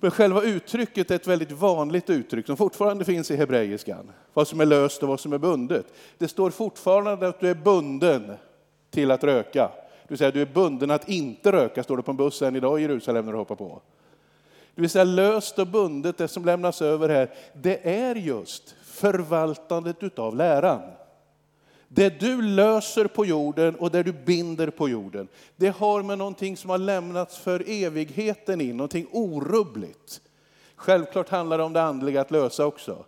Men 0.00 0.10
själva 0.10 0.42
uttrycket 0.42 1.10
är 1.10 1.14
ett 1.14 1.26
väldigt 1.26 1.52
vanligt 1.52 2.10
uttryck 2.10 2.46
som 2.46 2.56
fortfarande 2.56 3.04
finns 3.04 3.30
i 3.30 3.36
hebreiskan. 3.36 4.12
Vad 4.34 4.48
som 4.48 4.60
är 4.60 4.66
löst 4.66 5.02
och 5.02 5.08
vad 5.08 5.20
som 5.20 5.32
är 5.32 5.38
bundet. 5.38 5.86
Det 6.18 6.28
står 6.28 6.50
fortfarande 6.50 7.28
att 7.28 7.40
du 7.40 7.50
är 7.50 7.54
bunden 7.54 8.32
till 8.90 9.10
att 9.10 9.24
röka. 9.24 9.70
Det 10.02 10.08
vill 10.08 10.18
säga 10.18 10.30
du 10.30 10.42
är 10.42 10.46
bunden 10.46 10.90
att 10.90 11.08
inte 11.08 11.52
röka, 11.52 11.82
står 11.82 11.96
det 11.96 12.02
på 12.02 12.10
en 12.10 12.16
buss 12.16 12.42
än 12.42 12.56
idag 12.56 12.78
i 12.78 12.82
Jerusalem 12.82 13.24
när 13.24 13.32
du 13.32 13.38
hoppar 13.38 13.54
på. 13.54 13.82
Det 14.76 14.82
vill 14.82 14.90
säga 14.90 15.04
löst 15.04 15.58
och 15.58 15.66
bundet, 15.66 16.18
det 16.18 16.28
som 16.28 16.44
lämnas 16.44 16.82
över 16.82 17.08
här, 17.08 17.30
det 17.52 17.88
är 17.88 18.14
just 18.14 18.74
förvaltandet 18.82 20.02
utav 20.02 20.36
läran. 20.36 20.80
Det 21.88 22.20
du 22.20 22.42
löser 22.42 23.06
på 23.06 23.26
jorden 23.26 23.74
och 23.74 23.90
det 23.90 24.02
du 24.02 24.12
binder 24.12 24.70
på 24.70 24.88
jorden, 24.88 25.28
det 25.56 25.68
har 25.68 26.02
med 26.02 26.18
någonting 26.18 26.56
som 26.56 26.70
har 26.70 26.78
lämnats 26.78 27.38
för 27.38 27.64
evigheten 27.66 28.60
in, 28.60 28.76
någonting 28.76 29.06
orubbligt. 29.12 30.20
Självklart 30.76 31.28
handlar 31.28 31.58
det 31.58 31.64
om 31.64 31.72
det 31.72 31.82
andliga 31.82 32.20
att 32.20 32.30
lösa 32.30 32.66
också. 32.66 33.04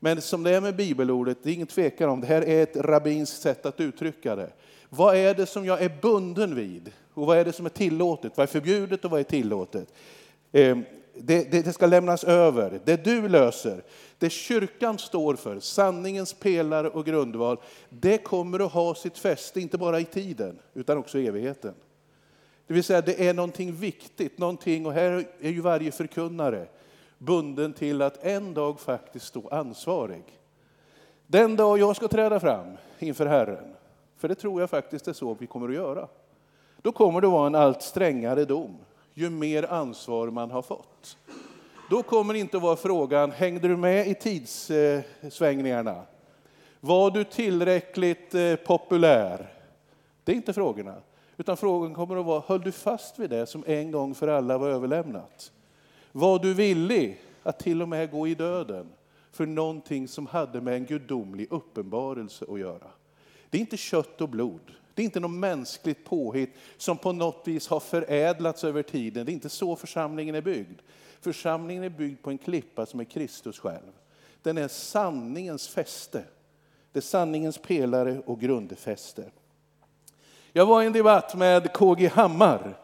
Men 0.00 0.20
som 0.20 0.42
det 0.42 0.50
är 0.50 0.60
med 0.60 0.76
bibelordet, 0.76 1.38
det 1.42 1.50
är 1.50 1.54
ingen 1.54 1.66
tvekan 1.66 2.10
om, 2.10 2.20
det 2.20 2.26
här 2.26 2.42
är 2.42 2.62
ett 2.62 2.76
rabbinskt 2.76 3.42
sätt 3.42 3.66
att 3.66 3.80
uttrycka 3.80 4.36
det. 4.36 4.50
Vad 4.88 5.16
är 5.16 5.34
det 5.34 5.46
som 5.46 5.66
jag 5.66 5.82
är 5.82 5.98
bunden 6.02 6.54
vid? 6.54 6.92
Och 7.14 7.26
vad 7.26 7.38
är 7.38 7.44
det 7.44 7.52
som 7.52 7.66
är 7.66 7.70
tillåtet? 7.70 8.32
Vad 8.36 8.42
är 8.42 8.52
förbjudet 8.52 9.04
och 9.04 9.10
vad 9.10 9.20
är 9.20 9.24
tillåtet? 9.24 9.92
Ehm, 10.52 10.84
det, 11.14 11.50
det, 11.50 11.62
det, 11.62 11.72
ska 11.72 11.86
lämnas 11.86 12.24
över. 12.24 12.80
Det 12.84 13.04
du 13.04 13.28
löser, 13.28 13.82
det 14.18 14.30
kyrkan 14.30 14.98
står 14.98 15.36
för, 15.36 15.60
sanningens 15.60 16.34
pelare 16.34 16.88
och 16.88 17.04
grundval, 17.04 17.60
det 17.88 18.18
kommer 18.18 18.66
att 18.66 18.72
ha 18.72 18.94
sitt 18.94 19.18
fäste, 19.18 19.60
inte 19.60 19.78
bara 19.78 20.00
i 20.00 20.04
tiden, 20.04 20.58
utan 20.74 20.98
också 20.98 21.18
i 21.18 21.26
evigheten. 21.26 21.74
Det 22.66 22.74
vill 22.74 22.84
säga, 22.84 23.00
det 23.00 23.28
är 23.28 23.34
någonting 23.34 23.72
viktigt, 23.72 24.38
någonting, 24.38 24.86
och 24.86 24.92
här 24.92 25.24
är 25.40 25.50
ju 25.50 25.60
varje 25.60 25.92
förkunnare 25.92 26.66
bunden 27.18 27.72
till 27.72 28.02
att 28.02 28.24
en 28.24 28.54
dag 28.54 28.80
faktiskt 28.80 29.26
stå 29.26 29.48
ansvarig. 29.48 30.24
Den 31.26 31.56
dag 31.56 31.78
jag 31.78 31.96
ska 31.96 32.08
träda 32.08 32.40
fram 32.40 32.66
inför 32.98 33.26
Herren, 33.26 33.74
för 34.16 34.28
det 34.28 34.34
tror 34.34 34.60
jag 34.60 34.70
faktiskt 34.70 35.08
är 35.08 35.12
så 35.12 35.36
vi 35.40 35.46
kommer 35.46 35.68
att 35.68 35.74
göra, 35.74 36.08
då 36.82 36.92
kommer 36.92 37.20
det 37.20 37.26
vara 37.26 37.46
en 37.46 37.54
allt 37.54 37.82
strängare 37.82 38.44
dom 38.44 38.78
ju 39.14 39.30
mer 39.30 39.62
ansvar 39.72 40.30
man 40.30 40.50
har 40.50 40.62
fått. 40.62 41.16
Då 41.90 42.02
kommer 42.02 42.34
inte 42.34 42.58
vara 42.58 42.76
frågan, 42.76 43.30
hängde 43.30 43.68
du 43.68 43.76
med 43.76 44.08
i 44.08 44.14
tidssvängningarna? 44.14 46.02
Var 46.80 47.10
du 47.10 47.24
tillräckligt 47.24 48.34
eh, 48.34 48.56
populär? 48.56 49.52
Det 50.24 50.32
är 50.32 50.36
inte 50.36 50.52
frågorna. 50.52 50.94
Utan 51.36 51.56
frågan 51.56 51.94
kommer 51.94 52.16
att 52.16 52.26
vara, 52.26 52.42
höll 52.46 52.60
du 52.60 52.72
fast 52.72 53.18
vid 53.18 53.30
det 53.30 53.46
som 53.46 53.64
en 53.66 53.90
gång 53.90 54.14
för 54.14 54.28
alla 54.28 54.58
var 54.58 54.68
överlämnat? 54.68 55.52
Var 56.12 56.38
du 56.38 56.54
villig 56.54 57.20
att 57.42 57.58
till 57.58 57.82
och 57.82 57.88
med 57.88 58.10
gå 58.10 58.28
i 58.28 58.34
döden 58.34 58.88
för 59.32 59.46
någonting 59.46 60.08
som 60.08 60.26
hade 60.26 60.60
med 60.60 60.74
en 60.74 60.84
gudomlig 60.84 61.46
uppenbarelse 61.50 62.44
att 62.48 62.60
göra? 62.60 62.86
Det 63.50 63.58
är 63.58 63.60
inte 63.60 63.76
kött 63.76 64.20
och 64.20 64.28
blod. 64.28 64.72
Det 64.94 65.02
är 65.02 65.04
inte 65.04 65.20
något 65.20 65.30
mänskligt 65.30 66.04
påhitt 66.04 66.54
som 66.76 66.98
på 66.98 67.12
något 67.12 67.42
vis 67.44 67.68
har 67.68 67.80
förädlats 67.80 68.64
över 68.64 68.82
tiden. 68.82 69.26
Det 69.26 69.32
är 69.32 69.34
inte 69.34 69.48
så 69.48 69.76
församlingen 69.76 70.34
är 70.34 70.40
byggd. 70.40 70.80
Församlingen 71.20 71.84
är 71.84 71.88
byggd 71.88 72.22
på 72.22 72.30
en 72.30 72.38
klippa 72.38 72.86
som 72.86 73.00
är 73.00 73.04
Kristus 73.04 73.58
själv. 73.58 73.92
Den 74.42 74.58
är 74.58 74.68
sanningens 74.68 75.68
fäste. 75.68 76.22
Det 76.92 76.98
är 76.98 77.02
sanningens 77.02 77.58
pelare 77.58 78.22
och 78.26 78.40
grundfäste. 78.40 79.24
Jag 80.52 80.66
var 80.66 80.82
i 80.82 80.86
en 80.86 80.92
debatt 80.92 81.34
med 81.34 81.72
KG 81.72 82.08
Hammar. 82.08 82.78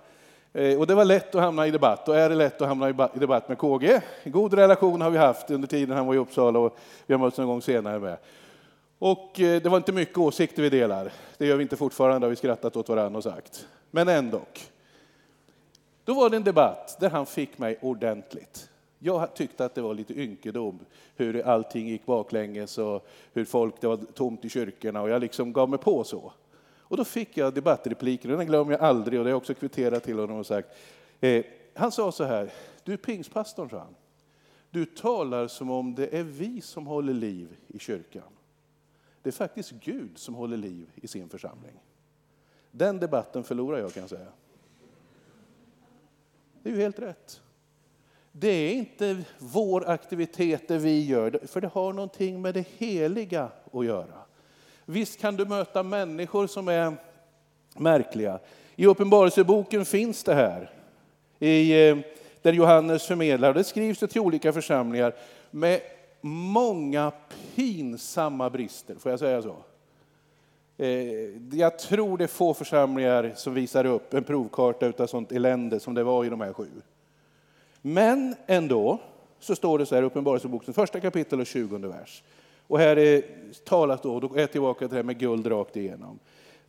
Eh, 0.52 0.78
och 0.78 0.86
det 0.86 0.94
var 0.94 1.04
lätt 1.04 1.34
att 1.34 1.40
hamna 1.40 1.66
i 1.66 1.70
debatt, 1.70 2.08
och 2.08 2.16
är 2.16 2.28
det 2.28 2.34
lätt 2.34 2.62
att 2.62 2.68
hamna 2.68 2.88
i 2.88 3.18
debatt 3.18 3.48
med 3.48 3.58
KG. 3.58 4.00
God 4.24 4.54
relation 4.54 5.00
har 5.00 5.10
vi 5.10 5.18
haft 5.18 5.50
under 5.50 5.68
tiden 5.68 5.96
han 5.96 6.06
var 6.06 6.14
i 6.14 6.18
Uppsala 6.18 6.58
och 6.58 6.78
vi 7.06 7.14
har 7.14 7.18
mötts 7.18 7.38
någon 7.38 7.46
gång 7.46 7.62
senare 7.62 7.98
med. 7.98 8.16
Och 8.98 9.40
eh, 9.40 9.62
det 9.62 9.68
var 9.68 9.76
inte 9.76 9.92
mycket 9.92 10.18
åsikter 10.18 10.62
vi 10.62 10.70
delar. 10.70 11.12
Det 11.38 11.46
gör 11.46 11.56
vi 11.56 11.62
inte 11.62 11.76
fortfarande, 11.76 12.26
har 12.26 12.30
vi 12.30 12.36
skrattat 12.36 12.76
åt 12.76 12.88
varandra 12.88 13.16
och 13.16 13.24
sagt. 13.24 13.66
Men 13.90 14.08
ändå. 14.08 14.40
Då 16.04 16.14
var 16.14 16.30
det 16.30 16.36
en 16.36 16.44
debatt 16.44 16.96
där 17.00 17.10
han 17.10 17.26
fick 17.26 17.58
mig 17.58 17.78
ordentligt. 17.80 18.70
Jag 18.98 19.34
tyckte 19.34 19.64
att 19.64 19.74
det 19.74 19.80
var 19.80 19.94
lite 19.94 20.20
ynkedom 20.20 20.78
hur 21.16 21.46
allting 21.46 21.88
gick 21.88 22.06
baklänges 22.06 22.78
och 22.78 23.08
hur 23.32 23.44
folk, 23.44 23.80
det 23.80 23.86
var 23.86 23.96
tomt 23.96 24.44
i 24.44 24.48
kyrkorna 24.48 25.02
och 25.02 25.10
jag 25.10 25.20
liksom 25.20 25.52
gav 25.52 25.70
mig 25.70 25.78
på 25.78 26.04
så. 26.04 26.32
Och 26.78 26.96
då 26.96 27.04
fick 27.04 27.36
jag 27.36 27.54
debattrepliken, 27.54 28.30
och 28.30 28.38
den 28.38 28.46
glömmer 28.46 28.72
jag 28.72 28.80
aldrig 28.80 29.20
och 29.20 29.24
det 29.24 29.28
har 29.28 29.32
jag 29.32 29.36
också 29.36 29.54
kvitterat 29.54 30.04
till 30.04 30.18
honom 30.18 30.38
och 30.38 30.46
sagt. 30.46 30.68
Eh, 31.20 31.44
han 31.74 31.92
sa 31.92 32.12
så 32.12 32.24
här, 32.24 32.50
du 32.84 32.96
pingspastorn, 32.96 33.70
sa 33.70 33.78
han. 33.78 33.94
Du 34.70 34.84
talar 34.84 35.48
som 35.48 35.70
om 35.70 35.94
det 35.94 36.18
är 36.18 36.22
vi 36.22 36.60
som 36.60 36.86
håller 36.86 37.12
liv 37.12 37.56
i 37.68 37.78
kyrkan. 37.78 38.22
Det 39.22 39.28
är 39.28 39.32
faktiskt 39.32 39.70
Gud 39.70 40.18
som 40.18 40.34
håller 40.34 40.56
liv 40.56 40.90
i 40.94 41.08
sin 41.08 41.28
församling. 41.28 41.80
Den 42.70 42.98
debatten 42.98 43.44
förlorar 43.44 43.78
jag 43.78 43.92
kan 43.92 44.00
jag 44.00 44.10
säga. 44.10 44.28
Det 46.62 46.68
är 46.68 46.74
ju 46.74 46.80
helt 46.80 46.98
rätt. 46.98 47.40
Det 48.32 48.48
är 48.48 48.72
inte 48.72 49.24
vår 49.38 49.88
aktivitet 49.88 50.68
det 50.68 50.78
vi 50.78 51.04
gör, 51.04 51.40
för 51.46 51.60
det 51.60 51.68
har 51.68 51.92
någonting 51.92 52.42
med 52.42 52.54
det 52.54 52.66
heliga 52.76 53.50
att 53.72 53.86
göra. 53.86 54.22
Visst 54.84 55.20
kan 55.20 55.36
du 55.36 55.44
möta 55.44 55.82
människor 55.82 56.46
som 56.46 56.68
är 56.68 56.96
märkliga. 57.76 58.38
I 58.76 58.86
Uppenbarelseboken 58.86 59.84
finns 59.84 60.24
det 60.24 60.34
här, 60.34 60.70
i, 61.38 61.88
eh, 61.88 61.98
där 62.42 62.52
Johannes 62.52 63.06
förmedlar. 63.06 63.54
Det 63.54 63.64
skrivs 63.64 63.98
det 63.98 64.06
till 64.06 64.20
olika 64.20 64.52
församlingar 64.52 65.14
med 65.50 65.80
många 66.20 67.12
pinsamma 67.54 68.50
brister, 68.50 68.94
får 68.94 69.10
jag 69.12 69.18
säga 69.18 69.42
så? 69.42 69.56
Eh, 70.78 70.88
jag 71.52 71.78
tror 71.78 72.18
det 72.18 72.24
är 72.24 72.28
få 72.28 72.54
församlingar 72.54 73.32
som 73.36 73.54
visar 73.54 73.86
upp 73.86 74.14
en 74.14 74.24
provkarta 74.24 75.02
av 75.02 75.06
sånt 75.06 75.32
elände 75.32 75.80
som 75.80 75.94
det 75.94 76.02
var 76.02 76.24
i 76.24 76.28
de 76.28 76.40
här 76.40 76.52
sju. 76.52 76.68
Men 77.82 78.34
ändå 78.46 78.98
så 79.40 79.56
står 79.56 79.78
det 79.78 79.86
så 79.86 79.94
här 79.94 80.02
i 80.02 80.06
Uppenbarelseboken, 80.06 80.74
första 80.74 81.00
kapitel 81.00 81.40
och 81.40 81.46
tjugonde 81.46 81.88
vers. 81.88 82.22
Och 82.66 82.78
här 82.78 82.98
är 82.98 83.22
talat 83.64 84.02
då, 84.02 84.20
då 84.20 84.34
är 84.34 84.40
jag 84.40 84.52
tillbaka 84.52 84.78
till 84.78 84.88
det 84.88 84.96
här 84.96 85.02
med 85.02 85.18
guld 85.18 85.46
rakt 85.46 85.76
igenom. 85.76 86.18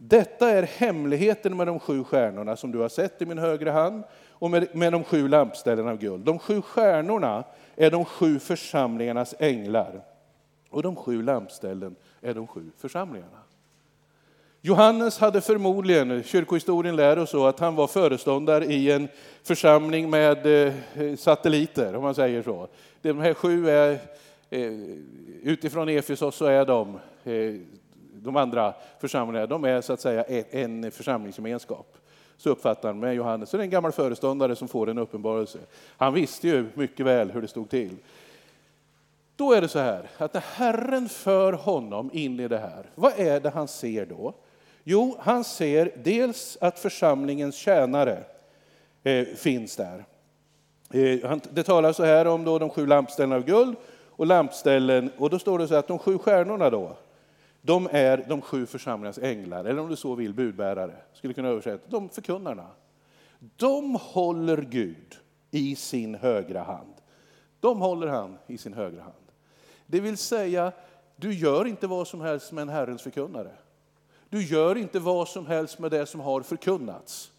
Detta 0.02 0.50
är 0.50 0.64
hemligheten 0.64 1.58
med 1.58 1.68
de 1.68 1.80
sju 1.80 2.04
stjärnorna 2.04 2.56
som 2.56 2.72
du 2.72 2.80
har 2.80 2.90
sett 2.90 3.22
i 3.22 3.26
min 3.26 3.38
högra 3.38 3.72
hand 3.72 4.04
och 4.30 4.52
med, 4.52 4.76
med 4.76 4.92
de 4.92 5.04
sju 5.04 5.28
lampställena 5.28 5.92
av 5.92 5.98
guld. 5.98 6.26
De 6.26 6.40
sju 6.40 6.62
stjärnorna 6.62 7.44
är 7.76 7.92
de 7.92 8.06
sju 8.06 8.40
församlingarnas 8.40 9.36
änglar 9.40 10.02
och 10.70 10.84
de 10.84 10.96
sju 10.96 11.22
lampställen 11.24 11.96
är 12.22 12.34
de 12.34 12.48
sju 12.48 12.72
församlingarna. 12.78 13.40
Johannes 14.62 15.20
hade 15.20 15.42
förmodligen, 15.42 16.24
kyrkohistorien 16.24 16.96
lär 16.96 17.20
oss 17.20 17.30
så, 17.30 17.48
att 17.48 17.60
han 17.60 17.76
var 17.76 17.88
föreståndare 17.88 18.66
i 18.66 18.92
en 18.92 19.08
församling 19.44 20.10
med 20.10 20.68
eh, 20.68 20.74
satelliter, 21.16 21.96
om 21.96 22.04
man 22.04 22.16
säger 22.16 22.44
så. 22.44 22.68
De 23.02 23.20
här 23.20 23.34
sju 23.34 23.70
är, 23.70 23.92
eh, 24.50 24.74
utifrån 25.44 25.90
Efesos 25.90 26.36
så 26.36 26.46
är 26.46 26.66
de, 26.66 27.00
eh, 27.24 27.56
de 28.24 28.36
andra 28.36 28.74
församlingarna, 29.00 29.48
de 29.48 29.64
är 29.64 29.82
så 29.82 29.94
att 29.94 30.02
säga 30.02 30.24
en 30.24 30.92
församlingsgemenskap. 30.92 31.98
Så 32.38 32.50
uppfattar 32.50 32.90
han 32.90 33.00
med 33.00 33.16
Johannes. 33.16 33.50
Så 33.50 33.58
det 33.58 33.64
är 33.64 33.66
en 33.66 33.70
gammal 33.70 33.92
föreståndare 33.92 34.56
som 34.56 34.68
får 34.68 34.90
en 34.90 34.98
uppenbarelse. 34.98 35.60
Han 35.98 36.14
visste 36.14 36.48
ju 36.48 36.66
mycket 36.74 37.06
väl 37.06 37.32
hur 37.32 37.42
det 37.42 37.48
stod 37.48 37.70
till. 37.70 37.96
Då 39.36 39.54
är 39.54 39.62
det 39.62 39.68
så 39.68 39.80
här 39.80 40.10
att 40.18 40.34
när 40.34 40.44
Herren 40.56 41.10
för 41.10 41.54
honom 41.54 42.10
in 42.14 42.40
i 42.40 42.48
det 42.48 42.58
här, 42.58 42.86
vad 42.96 43.14
är 43.20 43.40
det 43.40 43.50
han 43.50 43.68
ser 43.68 44.06
då? 44.06 44.34
Jo, 44.84 45.16
han 45.20 45.44
ser 45.44 45.92
dels 46.04 46.58
att 46.62 46.80
församlingens 46.80 47.56
tjänare 47.56 48.24
eh, 49.04 49.26
finns 49.26 49.76
där. 49.76 50.06
Eh, 50.94 51.38
det 51.52 51.64
talas 51.64 51.98
så 51.98 52.04
här 52.04 52.28
om 52.28 52.44
då 52.44 52.60
de 52.60 52.70
sju 52.70 52.88
lampställena 52.88 53.36
av 53.36 53.46
guld 53.46 53.76
och 54.10 54.26
lampställen, 54.26 55.12
och 55.18 55.30
då 55.30 55.40
står 55.40 55.60
det 55.60 55.68
så 55.68 55.74
här 55.74 55.80
att 55.80 55.88
de 55.88 56.00
sju 56.00 56.18
stjärnorna 56.18 56.70
då, 56.70 56.98
de 57.62 57.88
är 57.92 58.26
de 58.28 58.42
sju 58.42 58.66
församlingarnas 58.66 59.18
änglar, 59.18 59.66
eller 59.66 59.82
om 59.82 59.90
du 59.90 59.96
så 59.96 60.16
vill 60.16 60.34
budbärare, 60.34 60.96
skulle 61.14 61.34
kunna 61.34 61.48
översätta, 61.48 61.84
de 61.90 62.10
förkunnarna. 62.10 62.68
De 63.40 63.96
håller 63.96 64.58
Gud 64.58 65.18
i 65.52 65.76
sin 65.76 66.16
högra 66.16 66.64
hand. 66.64 66.94
De 67.60 67.82
håller 67.82 68.08
han 68.08 68.38
i 68.48 68.58
sin 68.58 68.74
högra 68.74 69.02
hand. 69.02 69.16
Det 69.86 70.00
vill 70.00 70.18
säga, 70.18 70.72
du 71.16 71.34
gör 71.34 71.68
inte 71.68 71.88
vad 71.88 72.08
som 72.08 72.22
helst 72.22 72.52
med 72.52 72.62
en 72.62 72.70
Herrens 72.70 73.02
förkunnare. 73.02 73.52
Du 74.30 74.44
gör 74.44 74.76
inte 74.76 75.00
vad 75.00 75.28
som 75.28 75.48
helst 75.48 75.80
med 75.80 75.92
det 75.92 76.06
som 76.06 76.22
har 76.22 76.42
förkunnats. 76.42 77.32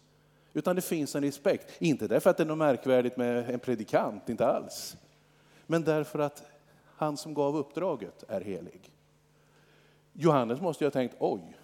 Utan 0.53 0.75
det 0.75 0.81
finns 0.81 1.15
en 1.15 1.23
respekt. 1.23 1.81
Inte 1.81 2.07
därför 2.07 2.29
att 2.29 2.37
det 2.37 2.43
är 2.43 2.47
något 2.47 2.57
märkvärdigt 2.57 3.17
med 3.17 3.49
en 3.49 3.59
predikant, 3.59 4.29
inte 4.29 4.47
alls. 4.47 4.97
Men 5.67 5.83
därför 5.83 6.19
att 6.19 6.43
han 6.95 7.17
som 7.17 7.33
gav 7.33 7.57
uppdraget 7.57 8.23
är 8.27 8.41
helig. 8.41 8.91
Johannes 10.13 10.61
måste 10.61 10.83
ju 10.83 10.85
ha 10.85 10.91
tänkt, 10.91 11.15
oj, 11.19 11.57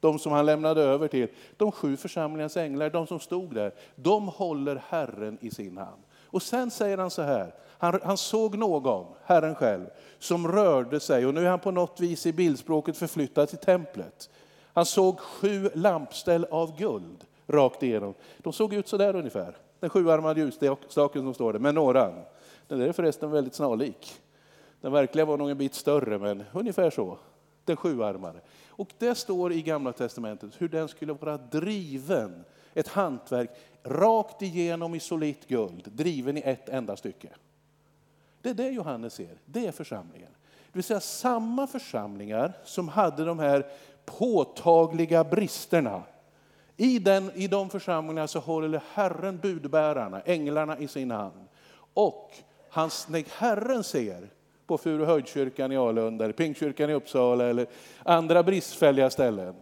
de 0.00 0.18
som 0.18 0.32
han 0.32 0.46
lämnade 0.46 0.82
över 0.82 1.08
till, 1.08 1.28
de 1.56 1.72
sju 1.72 1.96
församlingens 1.96 2.56
änglar, 2.56 2.90
de 2.90 3.06
som 3.06 3.20
stod 3.20 3.54
där, 3.54 3.74
de 3.94 4.28
håller 4.28 4.82
Herren 4.88 5.38
i 5.40 5.50
sin 5.50 5.78
hand. 5.78 6.02
Och 6.24 6.42
sen 6.42 6.70
säger 6.70 6.98
han 6.98 7.10
så 7.10 7.22
här, 7.22 7.54
han, 7.78 8.00
han 8.02 8.16
såg 8.16 8.58
någon, 8.58 9.06
Herren 9.24 9.54
själv, 9.54 9.86
som 10.18 10.48
rörde 10.48 11.00
sig, 11.00 11.26
och 11.26 11.34
nu 11.34 11.44
är 11.44 11.50
han 11.50 11.60
på 11.60 11.70
något 11.70 12.00
vis 12.00 12.26
i 12.26 12.32
bildspråket 12.32 12.96
förflyttad 12.96 13.48
till 13.48 13.58
templet. 13.58 14.30
Han 14.72 14.86
såg 14.86 15.20
sju 15.20 15.70
lampställ 15.74 16.46
av 16.50 16.78
guld 16.78 17.24
rakt 17.46 17.82
igenom. 17.82 18.14
De 18.38 18.52
såg 18.52 18.74
ut 18.74 18.88
så 18.88 18.96
där 18.96 19.16
ungefär, 19.16 19.56
den 19.80 19.90
sjuarmade 19.90 20.40
ljusstaken 20.40 21.22
som 21.22 21.34
står 21.34 21.52
där, 21.52 21.60
med 21.60 21.74
några. 21.74 22.12
Den 22.68 22.78
där 22.78 22.88
är 22.88 22.92
förresten 22.92 23.30
väldigt 23.30 23.54
snarlik. 23.54 24.14
Den 24.80 24.92
verkliga 24.92 25.24
var 25.24 25.38
nog 25.38 25.50
en 25.50 25.58
bit 25.58 25.74
större, 25.74 26.18
men 26.18 26.42
ungefär 26.52 26.90
så. 26.90 27.18
Den 27.64 27.76
sjuarmade. 27.76 28.40
Och 28.68 28.92
det 28.98 29.14
står 29.14 29.52
i 29.52 29.62
Gamla 29.62 29.92
Testamentet 29.92 30.50
hur 30.58 30.68
den 30.68 30.88
skulle 30.88 31.12
vara 31.12 31.36
driven, 31.36 32.44
ett 32.74 32.88
hantverk, 32.88 33.50
rakt 33.82 34.42
igenom 34.42 34.94
i 34.94 35.00
solitt 35.00 35.48
guld, 35.48 35.88
driven 35.92 36.36
i 36.36 36.40
ett 36.40 36.68
enda 36.68 36.96
stycke. 36.96 37.28
Det 38.42 38.50
är 38.50 38.54
det 38.54 38.68
Johannes 38.68 39.14
ser, 39.14 39.38
det 39.44 39.66
är 39.66 39.72
församlingen. 39.72 40.30
Det 40.66 40.78
vill 40.78 40.84
säga 40.84 41.00
samma 41.00 41.66
församlingar 41.66 42.52
som 42.64 42.88
hade 42.88 43.24
de 43.24 43.38
här 43.38 43.66
påtagliga 44.04 45.24
bristerna. 45.24 46.02
I, 46.76 46.98
den, 46.98 47.30
I 47.34 47.48
de 47.48 47.70
församlingarna 47.70 48.28
så 48.28 48.38
håller 48.38 48.82
Herren 48.92 49.38
budbärarna, 49.38 50.20
änglarna 50.20 50.78
i 50.78 50.88
sin 50.88 51.10
hand. 51.10 51.48
Och 51.94 52.32
hans, 52.68 53.08
när 53.08 53.24
Herren 53.30 53.84
ser 53.84 54.28
på 54.66 54.78
Furuhöjdskyrkan 54.78 55.72
i 55.72 55.76
Alunda, 55.76 56.24
eller 56.24 56.34
Pingstkyrkan 56.34 56.90
i 56.90 56.94
Uppsala 56.94 57.44
eller 57.44 57.66
andra 58.02 58.42
bristfälliga 58.42 59.10
ställen, 59.10 59.54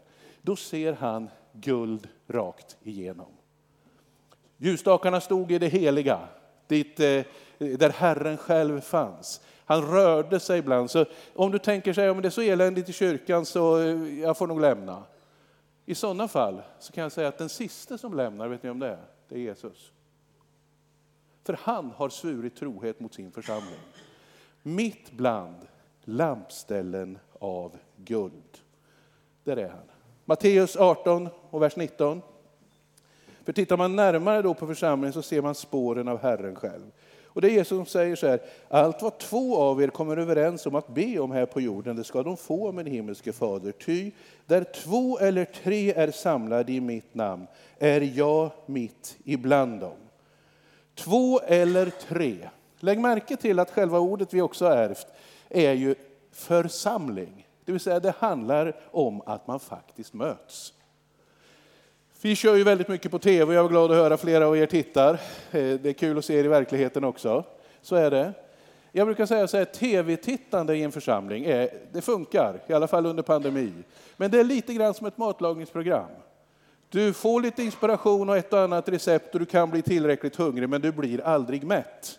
då 0.43 0.57
ser 0.57 0.93
han 0.93 1.31
guld 1.53 2.09
rakt 2.29 2.77
igenom. 2.83 3.33
Ljusstakarna 4.57 5.21
stod 5.21 5.53
i 5.53 5.59
det 5.59 5.69
heliga, 5.69 6.21
dit, 6.67 7.01
eh, 7.01 7.25
där 7.59 7.91
Herren 7.91 8.37
själv 8.37 8.81
fanns. 8.81 9.41
Han 9.65 9.83
rörde 9.83 10.41
sig 10.41 10.59
ibland. 10.59 10.91
Så 10.91 11.05
om 11.35 11.53
du 11.53 11.59
tänker 11.59 11.93
sig 11.93 12.11
om 12.11 12.23
det 12.23 12.29
är 12.29 12.31
så 12.31 12.41
eländigt 12.41 12.89
i 12.89 12.93
kyrkan 12.93 13.47
så 13.47 13.81
eh, 13.81 14.21
jag 14.21 14.39
får 14.39 14.47
nog 14.47 14.61
lämna. 14.61 15.03
I 15.87 15.95
sådana 15.95 16.29
fall 16.29 16.63
så 16.79 16.93
kan 16.93 17.03
jag 17.03 17.13
säga 17.13 17.29
att 17.29 17.39
den 17.39 17.49
sista 17.49 17.99
som 17.99 18.15
lämnar, 18.15 18.49
vet 18.49 18.63
ni 18.63 18.71
om 18.71 18.79
det 18.79 18.89
är? 18.89 19.05
Det 19.29 19.35
är 19.35 19.39
Jesus. 19.39 19.93
För 21.45 21.59
han 21.63 21.91
har 21.91 22.09
svurit 22.09 22.57
trohet 22.57 23.01
mot 23.01 23.15
sin 23.15 23.33
församling. 23.33 23.81
Mitt 24.63 25.11
bland 25.11 25.57
lampställen 26.05 27.19
av 27.39 27.77
guld. 27.97 28.59
Där 29.45 29.57
är 29.57 29.69
han. 29.69 29.91
Matteus 30.25 30.77
18 30.77 31.29
och 31.51 31.63
vers 31.63 31.77
19. 31.77 32.23
För 33.45 33.53
tittar 33.53 33.77
man 33.77 33.97
närmare 33.97 34.43
då 34.43 34.55
på 34.55 34.67
församlingen 34.67 35.13
så 35.13 35.23
ser 35.23 35.43
man 35.43 35.55
spåren 35.55 36.09
av 36.09 36.23
Herren 36.23 36.55
själv. 36.55 36.91
Och 37.35 37.41
det 37.41 37.49
är 37.49 37.53
Jesus 37.53 37.69
som 37.69 37.87
säger 37.87 38.17
så 38.17 38.27
här, 38.27 38.41
allt 38.69 39.03
vad 39.03 39.19
två 39.19 39.57
av 39.57 39.83
er 39.83 39.89
kommer 39.89 40.17
överens 40.17 40.67
om 40.67 40.75
att 40.75 40.89
be 40.89 41.19
om 41.19 41.31
här 41.31 41.47
på 41.47 41.61
jorden, 41.61 41.97
det 41.97 42.05
ska 42.05 42.23
de 42.23 42.37
få 42.37 42.69
av 42.69 42.75
min 42.75 42.87
himmelske 42.87 43.33
fader. 43.33 43.73
Ty 43.73 44.11
där 44.47 44.65
två 44.65 45.19
eller 45.19 45.45
tre 45.45 45.93
är 45.93 46.11
samlade 46.11 46.73
i 46.73 46.81
mitt 46.81 47.15
namn 47.15 47.47
är 47.79 48.01
jag 48.01 48.51
mitt 48.67 49.17
ibland 49.25 49.81
dem. 49.81 49.97
Två 50.95 51.41
eller 51.41 51.91
tre. 52.09 52.49
Lägg 52.85 52.99
märke 52.99 53.37
till 53.37 53.59
att 53.59 53.71
själva 53.71 53.99
ordet 53.99 54.35
vi 54.35 54.41
också 54.41 54.65
har 54.65 54.77
ärvt 54.77 55.07
är 55.49 55.73
ju 55.73 55.95
församling. 56.33 57.47
Det 57.65 57.73
vill 57.73 57.81
säga 57.81 58.01
det 58.01 58.15
handlar 58.19 58.77
om 58.91 59.23
att 59.27 59.47
man 59.47 59.61
faktiskt 59.61 60.15
möts. 60.15 60.73
Vi 62.23 62.37
kör 62.37 62.57
ju 62.57 62.65
väldigt 62.65 62.89
mycket 62.89 63.11
på 63.11 63.19
tv, 63.19 63.55
jag 63.55 63.65
är 63.65 63.69
glad 63.69 63.91
att 63.91 63.97
höra 63.97 64.17
flera 64.17 64.47
av 64.47 64.57
er 64.57 64.67
tittar. 64.67 65.15
Eh, 65.15 65.19
det 65.51 65.87
är 65.87 65.93
kul 65.93 66.19
att 66.19 66.25
se 66.25 66.35
er 66.35 66.45
i 66.45 66.49
verkligheten 66.49 67.05
också. 67.05 67.45
Så 67.83 67.97
är 67.97 68.11
det. 68.11 68.33
Jag 68.93 69.07
brukar 69.07 69.27
säga 69.27 69.49
så 69.49 69.57
här, 69.57 69.65
tv-tittande 69.65 70.77
i 70.77 70.83
en 70.83 70.93
församling, 70.93 71.45
är, 71.45 71.69
det 71.93 72.01
funkar, 72.01 72.61
i 72.67 72.73
alla 72.73 72.87
fall 72.87 73.07
under 73.07 73.23
pandemi. 73.23 73.73
Men 74.17 74.31
det 74.31 74.41
är 74.41 74.45
lite 74.45 74.75
grann 74.75 74.95
som 74.95 75.07
ett 75.07 75.19
matlagningsprogram. 75.19 76.11
Du 76.89 77.13
får 77.13 77.41
lite 77.41 77.63
inspiration 77.63 78.29
och 78.29 78.37
ett 78.37 78.53
och 78.53 78.61
annat 78.61 78.89
recept 78.89 79.35
och 79.35 79.41
du 79.41 79.47
kan 79.47 79.71
bli 79.71 79.83
tillräckligt 79.83 80.37
hungrig, 80.37 80.69
men 80.69 80.81
du 80.81 80.93
blir 80.93 81.21
aldrig 81.21 81.65
mätt. 81.65 82.19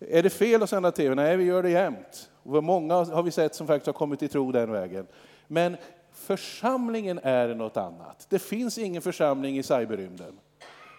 Är 0.00 0.22
det 0.22 0.30
fel 0.30 0.62
att 0.62 0.70
sända 0.70 0.92
tv? 0.92 1.14
Nej, 1.14 1.36
vi 1.36 1.44
gör 1.44 1.62
det 1.62 1.70
jämt. 1.70 2.30
Och 2.42 2.64
många 2.64 2.94
har 2.94 3.22
vi 3.22 3.30
sett 3.30 3.54
som 3.54 3.66
faktiskt 3.66 3.86
har 3.86 3.92
kommit 3.92 4.18
till 4.18 4.28
tro 4.28 4.52
den 4.52 4.72
vägen. 4.72 5.06
Men 5.46 5.76
Församlingen 6.12 7.20
är 7.22 7.54
något 7.54 7.76
annat. 7.76 8.26
Det 8.28 8.38
finns 8.38 8.78
ingen 8.78 9.02
församling 9.02 9.58
i 9.58 9.62
cyberrymden. 9.62 10.38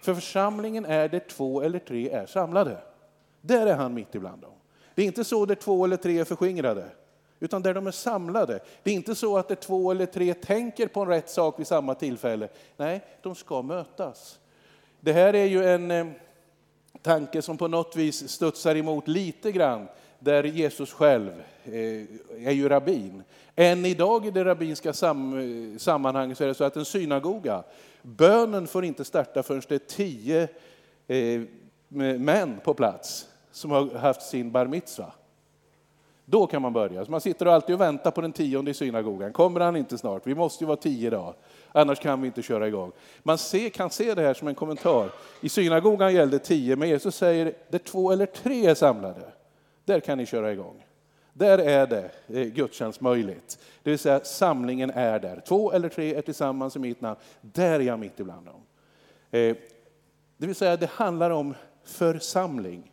För 0.04 0.14
församlingen 0.14 0.86
är 0.86 1.10
där 1.10 1.20
två 1.20 1.62
eller 1.62 1.80
tre 1.80 2.10
är 2.10 2.26
samlade. 2.26 2.78
Där 3.42 3.68
är 3.68 3.76
han 3.76 3.94
mitt 3.94 4.16
ibland 4.16 4.42
dem. 4.42 4.52
Det 4.96 5.02
är 5.02 5.06
inte 5.06 5.24
så 5.24 5.46
där 5.46 5.56
två 5.56 5.86
eller 5.86 5.98
tre 5.98 6.20
är 6.20 6.24
förskingrade, 6.24 6.86
utan 7.40 7.62
där 7.62 7.74
de 7.74 7.88
är 7.88 7.92
samlade. 7.92 8.60
Det 8.84 8.92
är 8.92 8.94
inte 8.94 9.16
så 9.16 9.38
att 9.38 9.48
det 9.48 9.56
två 9.56 9.92
eller 9.92 10.06
tre 10.06 10.34
tänker 10.34 10.88
på 10.88 11.02
en 11.02 11.08
rätt 11.08 11.30
sak 11.30 11.60
vid 11.60 11.68
samma 11.68 11.96
tillfälle. 11.96 12.48
Nej, 12.78 13.02
de 13.22 13.36
ska 13.36 13.62
mötas. 13.62 14.40
Det 15.00 15.14
här 15.14 15.36
är 15.36 15.46
ju 15.46 15.66
en 15.66 15.92
eh, 15.92 16.08
tanke 17.02 17.42
som 17.42 17.58
på 17.58 17.68
något 17.68 17.96
vis 17.96 18.30
studsar 18.30 18.76
emot 18.76 19.08
lite 19.08 19.52
grann 19.52 19.88
där 20.20 20.44
Jesus 20.44 20.94
själv 20.94 21.44
eh, 21.64 22.48
är 22.48 22.52
ju 22.52 22.70
rabbin. 22.70 23.24
Än 23.56 23.86
idag 23.86 24.26
i 24.26 24.32
det 24.32 24.46
rabbinska 24.46 24.94
sam, 24.94 25.40
eh, 25.74 25.78
sammanhanget 25.78 26.38
så 26.38 26.44
är 26.44 26.48
det 26.48 26.54
så 26.54 26.64
att 26.64 26.76
en 26.76 26.86
synagoga, 26.86 27.64
bönen 28.02 28.68
får 28.68 28.86
inte 28.86 29.06
starta 29.06 29.44
förrän 29.44 29.62
det 29.68 29.76
är 29.76 29.80
tio 29.80 30.48
eh, 31.08 31.42
män 32.20 32.60
på 32.64 32.74
plats 32.74 33.28
som 33.52 33.72
har 33.72 33.96
haft 33.98 34.22
sin 34.22 34.52
bar 34.52 34.66
mitzva. 34.66 35.12
Då 36.32 36.48
kan 36.48 36.62
man 36.62 36.74
börja. 36.74 37.06
Så 37.06 37.12
man 37.12 37.22
sitter 37.22 37.46
alltid 37.46 37.76
och 37.76 37.82
väntar 37.82 38.12
på 38.12 38.22
den 38.22 38.34
tionde 38.34 38.72
i 38.72 38.74
synagogan. 38.74 39.34
Kommer 39.34 39.60
han 39.60 39.76
inte 39.76 39.98
snart? 39.98 40.28
Vi 40.28 40.36
måste 40.36 40.64
ju 40.64 40.68
vara 40.68 40.78
tio 40.78 41.08
idag, 41.08 41.34
annars 41.72 42.00
kan 42.00 42.22
vi 42.22 42.28
inte 42.28 42.42
köra 42.42 42.68
igång. 42.68 42.92
Man 43.24 43.38
ser, 43.38 43.70
kan 43.70 43.90
se 43.90 44.14
det 44.14 44.22
här 44.22 44.34
som 44.34 44.48
en 44.48 44.56
kommentar. 44.56 45.10
I 45.42 45.50
synagogan 45.50 46.14
gällde 46.14 46.40
tio, 46.40 46.76
men 46.76 46.90
Jesus 46.90 47.16
säger 47.16 47.54
det 47.70 47.80
två 47.80 48.12
eller 48.12 48.26
tre 48.26 48.66
är 48.66 48.76
samlade. 48.76 49.22
Där 49.86 50.00
kan 50.00 50.18
ni 50.18 50.26
köra 50.26 50.52
igång. 50.52 50.86
Där 51.34 51.58
är 51.58 51.88
det 51.88 52.12
eh, 52.28 52.48
gudstjänst 52.48 53.02
möjligt. 53.02 53.60
Det 53.84 53.90
vill 53.90 54.00
säga 54.00 54.20
samlingen 54.20 54.90
är 54.90 55.20
där. 55.20 55.42
Två 55.48 55.72
eller 55.72 55.90
tre 55.90 56.16
är 56.16 56.22
tillsammans 56.22 56.76
i 56.76 56.80
mitt 56.80 57.02
namn. 57.02 57.20
Där 57.42 57.80
är 57.80 57.84
jag 57.84 58.00
mitt 58.00 58.20
ibland 58.20 58.46
dem. 58.46 58.62
Eh, 59.32 59.56
det 60.38 60.48
vill 60.48 60.56
säga 60.56 60.78
det 60.78 60.90
handlar 60.90 61.32
om 61.32 61.54
församling, 61.84 62.92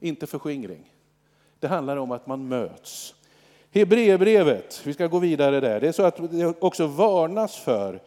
inte 0.00 0.26
förskingring. 0.26 0.92
Det 1.60 1.68
handlar 1.68 1.96
om 1.96 2.10
att 2.10 2.26
man 2.26 2.48
möts. 2.48 3.14
Hebreerbrevet, 3.70 4.82
vi 4.84 4.92
ska 4.92 5.06
gå 5.06 5.18
vidare 5.18 5.60
där. 5.60 5.80
Det 5.80 5.88
är 5.88 5.92
så 5.92 6.02
att 6.02 6.30
det 6.30 6.54
också 6.58 6.86
varnas 6.86 7.56
för 7.56 8.00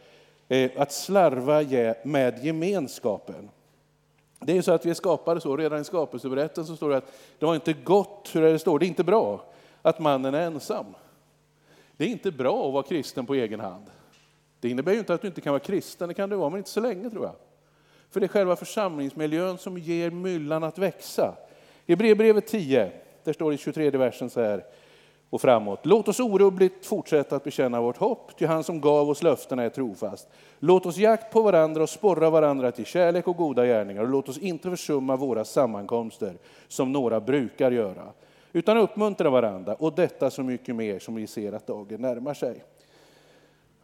eh, 0.48 0.70
att 0.76 0.92
slarva 0.92 1.62
med 2.02 2.44
gemenskapen. 2.44 3.50
Det 4.40 4.58
är 4.58 4.62
så 4.62 4.72
att 4.72 4.86
vi 4.86 4.90
är 4.90 4.94
skapade 4.94 5.40
så, 5.40 5.56
redan 5.56 5.80
i 5.80 5.84
skapelseberättelsen 5.84 6.66
så 6.66 6.76
står 6.76 6.90
det 6.90 6.96
att 6.96 7.12
det 7.38 7.46
var 7.46 7.54
inte 7.54 7.72
gott, 7.72 8.30
hur 8.32 8.42
det 8.42 8.58
står, 8.58 8.78
det 8.78 8.86
är 8.86 8.88
inte 8.88 9.04
bra 9.04 9.44
att 9.82 9.98
mannen 9.98 10.34
är 10.34 10.40
ensam. 10.40 10.86
Det 11.96 12.04
är 12.04 12.08
inte 12.08 12.30
bra 12.30 12.66
att 12.66 12.72
vara 12.72 12.82
kristen 12.82 13.26
på 13.26 13.34
egen 13.34 13.60
hand. 13.60 13.84
Det 14.60 14.68
innebär 14.68 14.92
ju 14.92 14.98
inte 14.98 15.14
att 15.14 15.22
du 15.22 15.28
inte 15.28 15.40
kan 15.40 15.52
vara 15.52 15.60
kristen, 15.60 16.08
det 16.08 16.14
kan 16.14 16.30
du 16.30 16.36
vara, 16.36 16.50
men 16.50 16.58
inte 16.58 16.70
så 16.70 16.80
länge 16.80 17.10
tror 17.10 17.24
jag. 17.24 17.34
För 18.10 18.20
det 18.20 18.26
är 18.26 18.28
själva 18.28 18.56
församlingsmiljön 18.56 19.58
som 19.58 19.78
ger 19.78 20.10
myllan 20.10 20.64
att 20.64 20.78
växa. 20.78 21.34
I 21.86 21.96
brevbrevet 21.96 22.46
10, 22.46 22.92
där 23.24 23.32
står 23.32 23.50
det 23.50 23.54
i 23.54 23.58
23 23.58 23.90
versen 23.90 24.30
så 24.30 24.40
här, 24.40 24.64
och 25.30 25.40
framåt. 25.40 25.80
Låt 25.82 26.08
oss 26.08 26.20
orubbligt 26.20 26.86
fortsätta 26.86 27.36
att 27.36 27.44
bekänna 27.44 27.80
vårt 27.80 27.96
hopp, 27.96 28.36
till 28.36 28.48
han 28.48 28.64
som 28.64 28.80
gav 28.80 29.10
oss 29.10 29.22
löftena 29.22 29.62
är 29.62 29.68
trofast. 29.68 30.28
Låt 30.58 30.86
oss 30.86 30.96
jakt 30.96 31.32
på 31.32 31.42
varandra 31.42 31.82
och 31.82 31.88
sporra 31.88 32.30
varandra 32.30 32.72
till 32.72 32.86
kärlek 32.86 33.28
och 33.28 33.36
goda 33.36 33.66
gärningar 33.66 34.02
och 34.02 34.08
låt 34.08 34.28
oss 34.28 34.38
inte 34.38 34.70
försumma 34.70 35.16
våra 35.16 35.44
sammankomster 35.44 36.34
som 36.68 36.92
några 36.92 37.20
brukar 37.20 37.70
göra, 37.70 38.12
utan 38.52 38.76
uppmuntra 38.76 39.30
varandra 39.30 39.74
och 39.74 39.92
detta 39.94 40.30
så 40.30 40.42
mycket 40.42 40.76
mer 40.76 40.98
som 40.98 41.14
vi 41.14 41.26
ser 41.26 41.52
att 41.52 41.66
dagen 41.66 42.00
närmar 42.00 42.34
sig. 42.34 42.64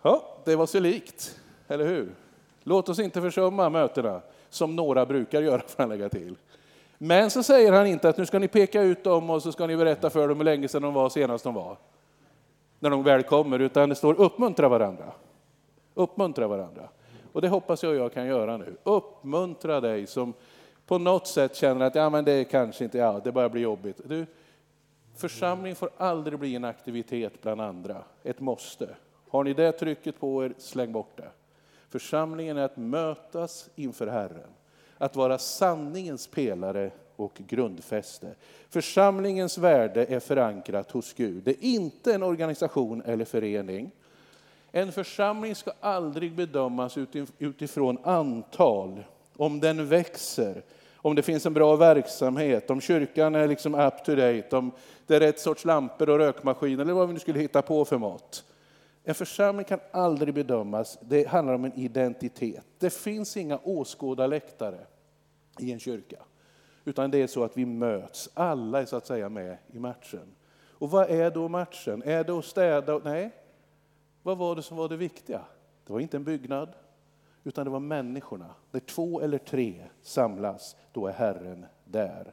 Ja, 0.03 0.23
det 0.45 0.57
var 0.57 0.67
så 0.67 0.81
likt, 0.81 1.39
eller 1.69 1.87
hur? 1.87 2.15
Låt 2.63 2.89
oss 2.89 2.99
inte 2.99 3.21
försumma 3.21 3.71
mötena 3.71 4.21
som 4.51 4.77
några 4.77 5.07
brukar 5.07 5.43
göra, 5.43 5.59
får 5.59 5.83
han 5.83 5.89
lägga 5.89 6.09
till. 6.09 6.37
Men 6.99 7.31
så 7.31 7.43
säger 7.43 7.73
han 7.73 7.87
inte 7.87 8.09
att 8.09 8.17
nu 8.17 8.27
ska 8.27 8.39
ni 8.39 8.49
peka 8.49 8.83
ut 8.83 9.05
dem 9.05 9.31
och 9.31 9.43
så 9.43 9.53
ska 9.53 9.67
ni 9.67 9.77
berätta 9.77 10.11
för 10.11 10.29
dem 10.29 10.37
hur 10.37 10.45
länge 10.45 10.69
sedan 10.69 10.83
de 10.83 10.95
var 10.95 11.09
senast 11.09 11.45
de 11.45 11.55
var. 11.55 11.77
När 12.79 12.91
de 12.91 13.03
väl 13.03 13.23
kommer, 13.23 13.59
utan 13.59 13.89
det 13.89 13.95
står 13.95 14.21
uppmuntra 14.21 14.69
varandra. 14.69 15.13
Uppmuntra 15.95 16.47
varandra. 16.47 16.89
Och 17.33 17.43
det 17.43 17.49
hoppas 17.49 17.83
jag 17.83 17.95
jag 17.95 18.13
kan 18.13 18.27
göra 18.27 18.57
nu. 18.57 18.77
Uppmuntra 18.83 19.81
dig 19.81 20.07
som 20.07 20.35
på 20.87 20.99
något 20.99 21.27
sätt 21.27 21.57
känner 21.57 21.87
att 21.87 21.95
ja, 21.95 22.11
men 22.11 22.25
det 22.25 22.45
kanske 22.45 22.85
inte, 22.85 22.99
ja, 22.99 23.21
det 23.25 23.33
börjar 23.33 23.49
bli 23.49 23.61
jobbigt. 23.61 24.01
Du, 24.05 24.27
församling 25.17 25.75
får 25.75 25.91
aldrig 25.97 26.39
bli 26.39 26.57
en 26.57 26.65
aktivitet 26.65 27.43
bland 27.43 27.61
andra, 27.61 28.03
ett 28.23 28.41
måste. 28.41 28.89
Har 29.29 29.45
ni 29.45 29.55
det 29.55 29.73
trycket 29.73 30.21
på 30.21 30.45
er, 30.45 30.55
släng 30.59 30.93
bort 30.93 31.17
det. 31.17 31.29
Församlingen 31.91 32.57
är 32.57 32.65
att 32.65 32.77
mötas 32.77 33.71
inför 33.77 34.07
Herren 34.07 34.51
att 34.99 35.17
vara 35.17 35.39
sanningens 35.39 36.27
pelare 36.27 36.91
och 37.17 37.41
grundfäste. 37.49 38.35
Församlingens 38.71 39.59
värde 39.59 40.07
är 40.07 40.21
förankrat 40.21 40.91
hos 40.91 41.13
Gud. 41.13 41.43
Det 41.45 41.51
är 41.51 41.65
inte 41.65 42.15
en 42.15 42.23
organisation 42.23 43.03
eller 43.03 43.25
förening. 43.25 43.91
En 44.73 44.93
församling 44.93 45.55
ska 45.55 45.73
aldrig 45.81 46.33
bedömas 46.33 46.99
utifrån 47.39 47.99
antal, 48.03 49.05
om 49.37 49.61
den 49.61 49.89
växer, 49.89 50.63
om 50.97 51.15
det 51.15 51.23
finns 51.23 51.47
en 51.47 51.55
bra 51.55 51.77
verksamhet, 51.77 52.71
om 52.71 52.81
kyrkan 52.81 53.35
är 53.35 53.49
liksom 53.49 53.75
up 53.75 54.05
to 54.05 54.15
date, 54.15 54.57
om 54.57 54.73
det 55.07 55.17
är 55.17 55.21
rätt 55.21 55.41
sorts 55.41 55.65
lampor 55.65 56.11
och 56.11 56.19
rökmaskiner 56.19 56.83
eller 56.83 56.93
vad 56.93 57.09
vi 57.09 57.15
nu 57.15 57.21
skulle 57.21 57.41
hitta 57.41 57.63
på 57.63 57.85
för 57.85 57.99
mat. 57.99 58.45
En 59.09 59.15
församling 59.15 59.65
kan 59.65 59.81
aldrig 59.91 60.35
bedömas, 60.35 60.99
det 61.01 61.29
handlar 61.29 61.55
om 61.55 61.65
en 61.65 61.73
identitet. 61.73 62.67
Det 62.79 62.91
finns 62.91 63.37
inga 63.37 63.59
åskådarläktare 63.59 64.87
i 65.59 65.73
en 65.73 65.79
kyrka, 65.79 66.17
utan 66.85 67.11
det 67.11 67.23
är 67.23 67.27
så 67.27 67.45
att 67.45 67.57
vi 67.57 67.67
möts, 67.67 68.31
alla 68.35 68.81
är 68.81 68.85
så 68.85 68.97
att 68.97 69.07
säga 69.07 69.29
med 69.29 69.57
i 69.73 69.79
matchen. 69.79 70.35
Och 70.71 70.91
vad 70.91 71.11
är 71.11 71.31
då 71.31 71.49
matchen? 71.49 72.03
Är 72.03 72.25
det 72.25 72.33
att 72.33 72.45
städa? 72.45 73.01
Nej, 73.05 73.31
vad 74.23 74.39
var 74.39 74.57
det 74.57 74.63
som 74.63 74.77
var 74.77 74.89
det 74.89 74.97
viktiga? 74.97 75.41
Det 75.87 75.93
var 75.93 76.01
inte 76.01 76.17
en 76.17 76.25
byggnad, 76.25 76.69
utan 77.45 77.65
det 77.65 77.71
var 77.71 77.81
människorna. 77.81 78.55
När 78.71 78.81
två 78.81 79.21
eller 79.21 79.39
tre 79.39 79.83
samlas, 80.03 80.77
då 80.93 81.07
är 81.07 81.13
Herren 81.13 81.67
där. 81.85 82.33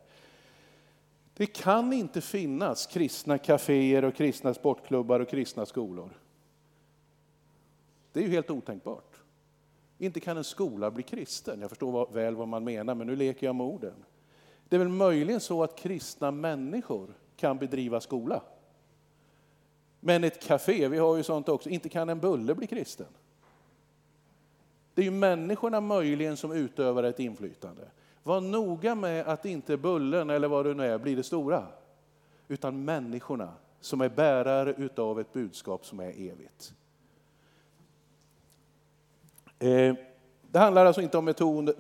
Det 1.34 1.46
kan 1.46 1.94
inte 1.94 2.22
finnas 2.22 2.88
kristna 2.88 3.38
kaféer 3.38 4.04
och 4.06 4.16
kristna 4.16 4.54
sportklubbar 4.54 5.20
och 5.20 5.30
kristna 5.30 5.66
skolor. 5.66 6.10
Det 8.14 8.20
är 8.20 8.24
ju 8.24 8.30
helt 8.30 8.50
otänkbart. 8.50 9.16
Inte 9.98 10.20
kan 10.20 10.38
en 10.38 10.44
skola 10.44 10.92
bli 10.92 11.04
kristen. 11.04 11.62
Jag 11.62 11.70
förstår 11.70 12.14
väl 12.14 12.36
vad 12.36 12.48
man 12.48 12.64
menar, 12.64 12.96
men 12.96 13.08
nu 13.08 13.16
leker 13.16 13.48
jag 13.48 13.56
med 13.56 13.66
orden. 13.66 14.06
Det 14.70 14.76
är 14.76 14.80
väl 14.80 14.90
möjligen 14.90 15.40
så 15.40 15.64
att 15.64 15.78
kristna 15.78 16.32
människor 16.32 17.10
kan 17.36 17.58
bedriva 17.58 18.02
skola. 18.02 18.42
Men 20.00 20.24
ett 20.24 20.44
café, 20.44 20.88
vi 20.88 20.98
har 20.98 21.18
ju 21.18 21.24
sånt 21.24 21.50
också, 21.50 21.70
inte 21.70 21.90
kan 21.90 22.10
en 22.10 22.20
bulle 22.20 22.56
bli 22.56 22.68
kristen. 22.68 23.08
Det 24.94 25.02
är 25.02 25.06
ju 25.06 25.12
människorna 25.12 25.82
möjligen 25.82 26.38
som 26.38 26.52
utövar 26.52 27.04
ett 27.04 27.20
inflytande. 27.20 27.92
Var 28.24 28.42
noga 28.42 28.96
med 28.96 29.28
att 29.28 29.46
inte 29.46 29.78
bullen, 29.78 30.30
eller 30.30 30.48
vad 30.48 30.66
det 30.66 30.74
nu 30.74 30.86
är, 30.86 30.98
blir 30.98 31.16
det 31.16 31.24
stora. 31.24 31.68
Utan 32.48 32.86
människorna 32.86 33.54
som 33.80 34.02
är 34.02 34.10
bärare 34.10 34.74
utav 34.74 35.20
ett 35.20 35.34
budskap 35.34 35.86
som 35.86 36.00
är 36.00 36.10
evigt. 36.10 36.74
Eh, 39.64 39.96
det 40.52 40.60
handlar 40.60 40.86
alltså 40.86 41.02
inte 41.02 41.18
om 41.18 41.26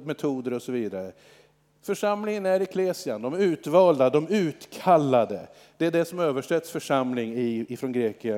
metoder 0.04 0.54
och 0.54 0.62
så 0.62 0.72
vidare. 0.72 1.12
Församlingen 1.82 2.46
är 2.46 2.62
eklesian, 2.62 3.22
de 3.22 3.34
utvalda, 3.34 4.10
de 4.10 4.28
utkallade. 4.28 5.48
Det 5.78 5.86
är 5.86 5.92
det 5.92 6.06
som 6.06 6.20
översätts 6.20 6.72
församling 6.72 7.34
i, 7.34 7.78
från 7.80 7.92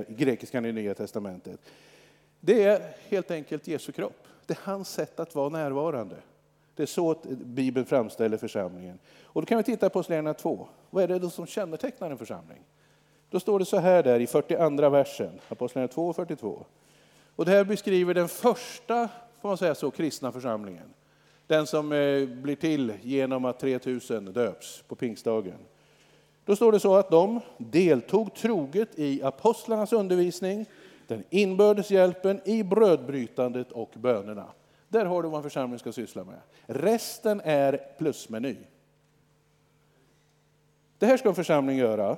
grekiskan 0.08 0.66
i 0.66 0.72
Nya 0.72 0.94
Testamentet. 0.94 1.60
Det 2.40 2.64
är 2.64 2.82
helt 3.10 3.32
enkelt 3.32 3.68
Jesu 3.68 3.92
kropp. 3.92 4.28
Det 4.46 4.54
är 4.54 4.60
hans 4.64 4.90
sätt 4.90 5.20
att 5.20 5.36
vara 5.36 5.50
närvarande. 5.50 6.16
Det 6.76 6.84
är 6.84 6.88
så 6.88 7.16
Bibeln 7.30 7.86
framställer 7.86 8.38
församlingen. 8.38 9.00
Och 9.24 9.42
då 9.42 9.46
kan 9.46 9.58
vi 9.58 9.64
titta 9.64 9.80
på 9.80 10.00
Apostlagärningarna 10.00 10.34
2. 10.34 10.68
Vad 10.90 11.04
är 11.04 11.08
det 11.08 11.20
då 11.20 11.30
som 11.30 11.46
kännetecknar 11.46 12.12
en 12.12 12.18
församling? 12.18 12.60
Då 13.30 13.40
står 13.40 13.60
det 13.60 13.66
så 13.66 13.78
här 13.78 14.04
där 14.04 14.20
i 14.20 14.28
42 14.28 14.90
versen, 14.90 15.40
Apostlagärningarna 15.50 15.94
2 15.94 16.08
och 16.08 16.16
42. 16.16 16.66
Och 17.36 17.46
det 17.46 17.52
här 17.52 17.64
beskriver 17.64 18.14
den 18.14 18.28
första, 18.28 19.10
får 19.46 19.50
man 19.50 19.58
säga 19.58 19.76
så, 19.76 19.92
kristna 19.92 20.32
församlingen. 20.32 20.94
Den 21.48 21.68
som 21.68 21.92
eh, 21.92 22.28
blir 22.28 22.56
till 22.56 22.94
genom 23.02 23.46
att 23.46 23.60
3000 23.60 24.26
döps 24.26 24.84
på 24.88 24.96
pingstdagen. 24.96 25.58
Då 26.46 26.56
står 26.56 26.72
det 26.72 26.80
så 26.80 26.96
att 26.96 27.10
de 27.10 27.40
deltog 27.58 28.34
troget 28.36 29.00
i 29.00 29.24
apostlarnas 29.24 29.94
undervisning, 29.94 30.66
den 31.08 31.24
inbördes 31.30 31.92
hjälpen, 31.92 32.42
i 32.46 32.64
brödbrytandet 32.64 33.72
och 33.72 33.92
bönerna. 33.96 34.46
Där 34.88 35.06
har 35.06 35.24
du 35.24 35.30
vad 35.30 35.38
en 35.38 35.44
församling 35.44 35.80
ska 35.80 35.92
syssla 35.92 36.24
med. 36.24 36.40
Resten 36.66 37.42
är 37.44 37.96
plusmeny. 37.98 38.56
Det 40.98 41.06
här 41.06 41.18
ska 41.18 41.30
en 41.30 41.36
församling 41.36 41.78
göra. 41.78 42.18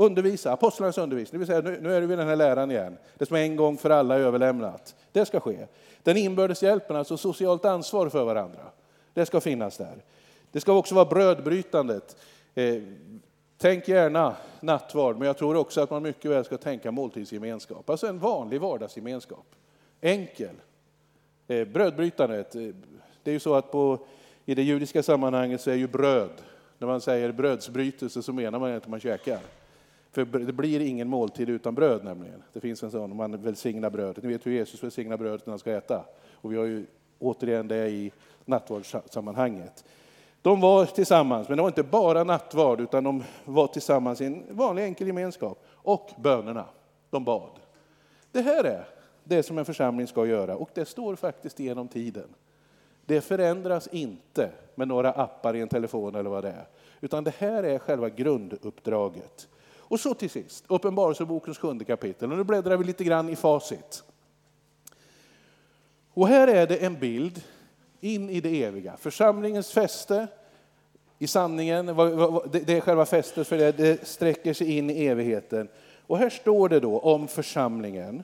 Undervisa, 0.00 0.52
apostlarnas 0.52 0.98
undervisning, 0.98 1.40
det 1.40 1.46
vill 1.46 1.62
säga 1.62 1.78
nu, 1.80 1.94
är 1.94 2.00
det 2.00 2.06
vid 2.06 2.18
den 2.18 2.28
här 2.28 2.36
läran 2.36 2.70
igen. 2.70 2.96
Det 3.18 3.26
som 3.26 3.36
är 3.36 3.40
en 3.40 3.56
gång 3.56 3.76
för 3.76 3.90
alla 3.90 4.14
överlämnat. 4.18 4.94
Det 5.12 5.26
ska 5.26 5.40
ske. 5.40 5.66
Den 6.02 6.16
inbördes 6.16 6.62
hjälpen, 6.62 6.96
alltså 6.96 7.16
socialt 7.16 7.64
ansvar 7.64 8.08
för 8.08 8.24
varandra, 8.24 8.60
det 9.14 9.26
ska 9.26 9.40
finnas 9.40 9.76
där. 9.76 10.02
Det 10.52 10.60
ska 10.60 10.72
också 10.72 10.94
vara 10.94 11.04
brödbrytandet. 11.04 12.16
Eh, 12.54 12.82
tänk 13.58 13.88
gärna 13.88 14.36
nattvard, 14.60 15.16
men 15.16 15.26
jag 15.26 15.36
tror 15.38 15.56
också 15.56 15.80
att 15.80 15.90
man 15.90 16.02
mycket 16.02 16.30
väl 16.30 16.44
ska 16.44 16.56
tänka 16.56 16.90
måltidsgemenskap. 16.90 17.90
Alltså 17.90 18.06
en 18.06 18.18
vanlig 18.18 18.60
vardagsgemenskap. 18.60 19.46
Enkel. 20.00 20.54
Eh, 21.48 21.68
brödbrytandet, 21.68 22.54
eh, 22.54 22.62
det 23.22 23.30
är 23.30 23.32
ju 23.32 23.40
så 23.40 23.54
att 23.54 23.72
på, 23.72 23.98
i 24.44 24.54
det 24.54 24.62
judiska 24.62 25.02
sammanhanget 25.02 25.60
så 25.60 25.70
är 25.70 25.74
ju 25.74 25.88
bröd, 25.88 26.32
när 26.78 26.86
man 26.86 27.00
säger 27.00 27.32
brödsbrytelse 27.32 28.22
så 28.22 28.32
menar 28.32 28.58
man 28.58 28.74
inte 28.74 28.84
att 28.84 28.90
man 28.90 29.00
käkar. 29.00 29.40
För 30.12 30.24
det 30.24 30.52
blir 30.52 30.80
ingen 30.80 31.08
måltid 31.08 31.48
utan 31.48 31.74
bröd 31.74 32.04
nämligen. 32.04 32.42
Det 32.52 32.60
finns 32.60 32.82
en 32.82 32.90
sån, 32.90 33.16
man 33.16 33.42
välsignar 33.42 33.90
brödet. 33.90 34.24
Ni 34.24 34.28
vet 34.28 34.46
hur 34.46 34.52
Jesus 34.52 34.82
välsignar 34.82 35.16
brödet 35.16 35.46
när 35.46 35.52
han 35.52 35.58
ska 35.58 35.72
äta. 35.72 36.04
Och 36.32 36.52
vi 36.52 36.56
har 36.56 36.64
ju 36.64 36.86
återigen 37.18 37.68
det 37.68 37.88
i 37.88 38.12
nattvardssammanhanget. 38.44 39.84
De 40.42 40.60
var 40.60 40.86
tillsammans, 40.86 41.48
men 41.48 41.56
det 41.56 41.62
var 41.62 41.68
inte 41.68 41.82
bara 41.82 42.24
nattvard, 42.24 42.80
utan 42.80 43.04
de 43.04 43.22
var 43.44 43.66
tillsammans 43.66 44.20
i 44.20 44.24
en 44.24 44.44
vanlig 44.50 44.84
enkel 44.84 45.06
gemenskap. 45.06 45.64
Och 45.68 46.10
bönerna, 46.18 46.64
de 47.10 47.24
bad. 47.24 47.50
Det 48.32 48.40
här 48.40 48.64
är 48.64 48.84
det 49.24 49.42
som 49.42 49.58
en 49.58 49.64
församling 49.64 50.06
ska 50.06 50.26
göra 50.26 50.56
och 50.56 50.70
det 50.74 50.84
står 50.84 51.16
faktiskt 51.16 51.60
genom 51.60 51.88
tiden. 51.88 52.28
Det 53.06 53.20
förändras 53.20 53.86
inte 53.86 54.50
med 54.74 54.88
några 54.88 55.12
appar 55.12 55.56
i 55.56 55.60
en 55.60 55.68
telefon 55.68 56.14
eller 56.14 56.30
vad 56.30 56.44
det 56.44 56.50
är, 56.50 56.66
utan 57.00 57.24
det 57.24 57.34
här 57.38 57.62
är 57.62 57.78
själva 57.78 58.08
grunduppdraget. 58.08 59.48
Och 59.90 60.00
så 60.00 60.14
till 60.14 60.30
sist, 60.30 60.64
Uppenbarelsebokens 60.68 61.58
sjunde 61.58 61.84
kapitel. 61.84 62.32
Och 62.32 62.38
nu 62.38 62.44
bläddrar 62.44 62.76
vi 62.76 62.84
lite 62.84 63.04
grann 63.04 63.28
i 63.28 63.36
facit. 63.36 64.04
Och 66.14 66.28
här 66.28 66.48
är 66.48 66.66
det 66.66 66.76
en 66.76 66.98
bild 66.98 67.42
in 68.00 68.30
i 68.30 68.40
det 68.40 68.64
eviga. 68.64 68.96
Församlingens 68.96 69.72
fäste 69.72 70.26
i 71.18 71.26
sanningen, 71.26 71.86
det 71.86 72.68
är 72.68 72.80
själva 72.80 73.06
fästet 73.06 73.48
för 73.48 73.58
det, 73.58 73.72
det 73.72 74.06
sträcker 74.06 74.54
sig 74.54 74.78
in 74.78 74.90
i 74.90 75.06
evigheten. 75.06 75.68
Och 76.06 76.18
här 76.18 76.30
står 76.30 76.68
det 76.68 76.80
då 76.80 76.98
om 76.98 77.28
församlingen. 77.28 78.22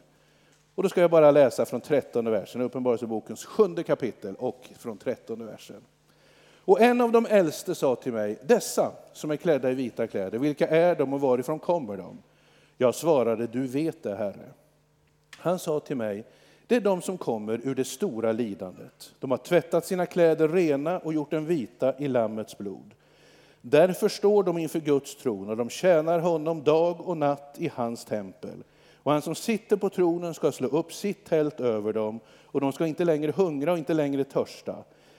Och 0.74 0.83
då 0.83 0.88
ska 0.88 1.00
jag 1.00 1.11
bara 1.11 1.31
läsa 1.31 1.66
från 1.66 1.81
13 1.81 2.31
versen, 2.31 2.61
Uppenbarelsebokens 2.61 3.44
sjunde 3.44 3.83
kapitel 3.83 4.35
och 4.35 4.68
från 4.79 4.98
13 4.98 5.46
versen. 5.46 5.85
Och 6.66 6.81
en 6.81 7.00
av 7.00 7.12
de 7.12 7.26
äldste 7.26 7.74
sa 7.74 7.96
till 7.96 8.12
mig, 8.12 8.38
dessa 8.42 8.92
som 9.12 9.31
är 9.31 9.37
klädda 9.37 9.70
i 9.70 9.74
vita 9.74 10.07
kläder, 10.07 10.38
vilka 10.38 10.68
är 10.68 10.94
de 10.94 11.12
och 11.12 11.20
varifrån 11.20 11.59
kommer 11.59 11.96
de? 11.96 12.18
Jag 12.76 12.94
svarade, 12.94 13.46
du 13.46 13.66
vet 13.66 14.02
det, 14.02 14.16
Herre. 14.16 14.52
Han 15.37 15.59
sa 15.59 15.81
till 15.81 15.96
mig, 15.96 16.24
det 16.66 16.76
är 16.76 16.81
de 16.81 17.02
som 17.02 17.18
kommer 17.18 17.61
ur 17.64 17.74
det 17.74 17.85
stora 17.85 18.33
lidandet. 18.33 19.14
De 19.18 19.31
har 19.31 19.38
tvättat 19.38 19.87
sina 19.87 20.07
kläder 20.07 20.48
rena 20.48 20.98
och 20.98 21.14
gjort 21.14 21.31
dem 21.31 21.46
vita 21.46 21.98
i 21.98 22.09
Lammets 22.09 22.59
blod. 22.59 22.94
Därför 23.61 24.09
står 24.09 24.42
de 24.42 24.59
inför 24.59 24.81
Guds 24.81 25.16
tron 25.16 25.50
och 25.50 25.57
de 25.57 25.68
tjänar 25.68 26.18
honom 26.18 26.62
dag 26.62 27.09
och 27.09 27.16
natt 27.16 27.55
i 27.59 27.70
hans 27.74 28.05
tempel. 28.05 28.62
Och 28.94 29.12
han 29.12 29.22
som 29.22 29.35
sitter 29.35 29.76
på 29.76 29.88
tronen 29.88 30.35
ska 30.35 30.52
slå 30.52 30.68
upp 30.68 30.92
sitt 30.92 31.24
tält 31.24 31.61
över 31.61 31.92
dem 31.92 32.20
och 32.44 32.61
de 32.61 32.72
ska 32.72 32.87
inte 32.87 33.05
längre 33.05 33.33
hungra 33.37 33.72
och 33.72 33.79
inte 33.79 33.94
längre 33.94 34.24
törsta. 34.24 34.76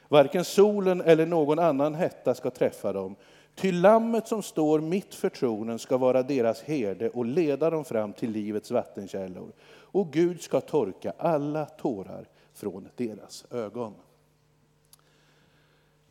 Varken 0.08 0.46
solen 0.46 1.02
eller 1.02 1.26
någon 1.26 1.60
annan 1.60 1.96
hetta 1.96 2.36
ska 2.36 2.50
träffa 2.50 2.94
dem. 2.94 3.16
Ty 3.56 3.72
lammet 3.72 4.28
som 4.28 4.44
står 4.44 4.80
mitt 4.80 5.16
för 5.16 5.30
tronen 5.30 5.80
ska 5.80 5.98
vara 5.98 6.24
deras 6.24 6.62
herde 6.62 7.10
och 7.10 7.26
leda 7.26 7.70
dem 7.70 7.86
fram 7.86 8.14
till 8.14 8.32
livets 8.32 8.72
vattenkällor. 8.72 9.52
Och 9.70 10.12
Gud 10.12 10.42
ska 10.42 10.62
torka 10.62 11.14
alla 11.18 11.66
tårar 11.66 12.26
från 12.54 12.88
deras 12.96 13.46
ögon. 13.52 13.94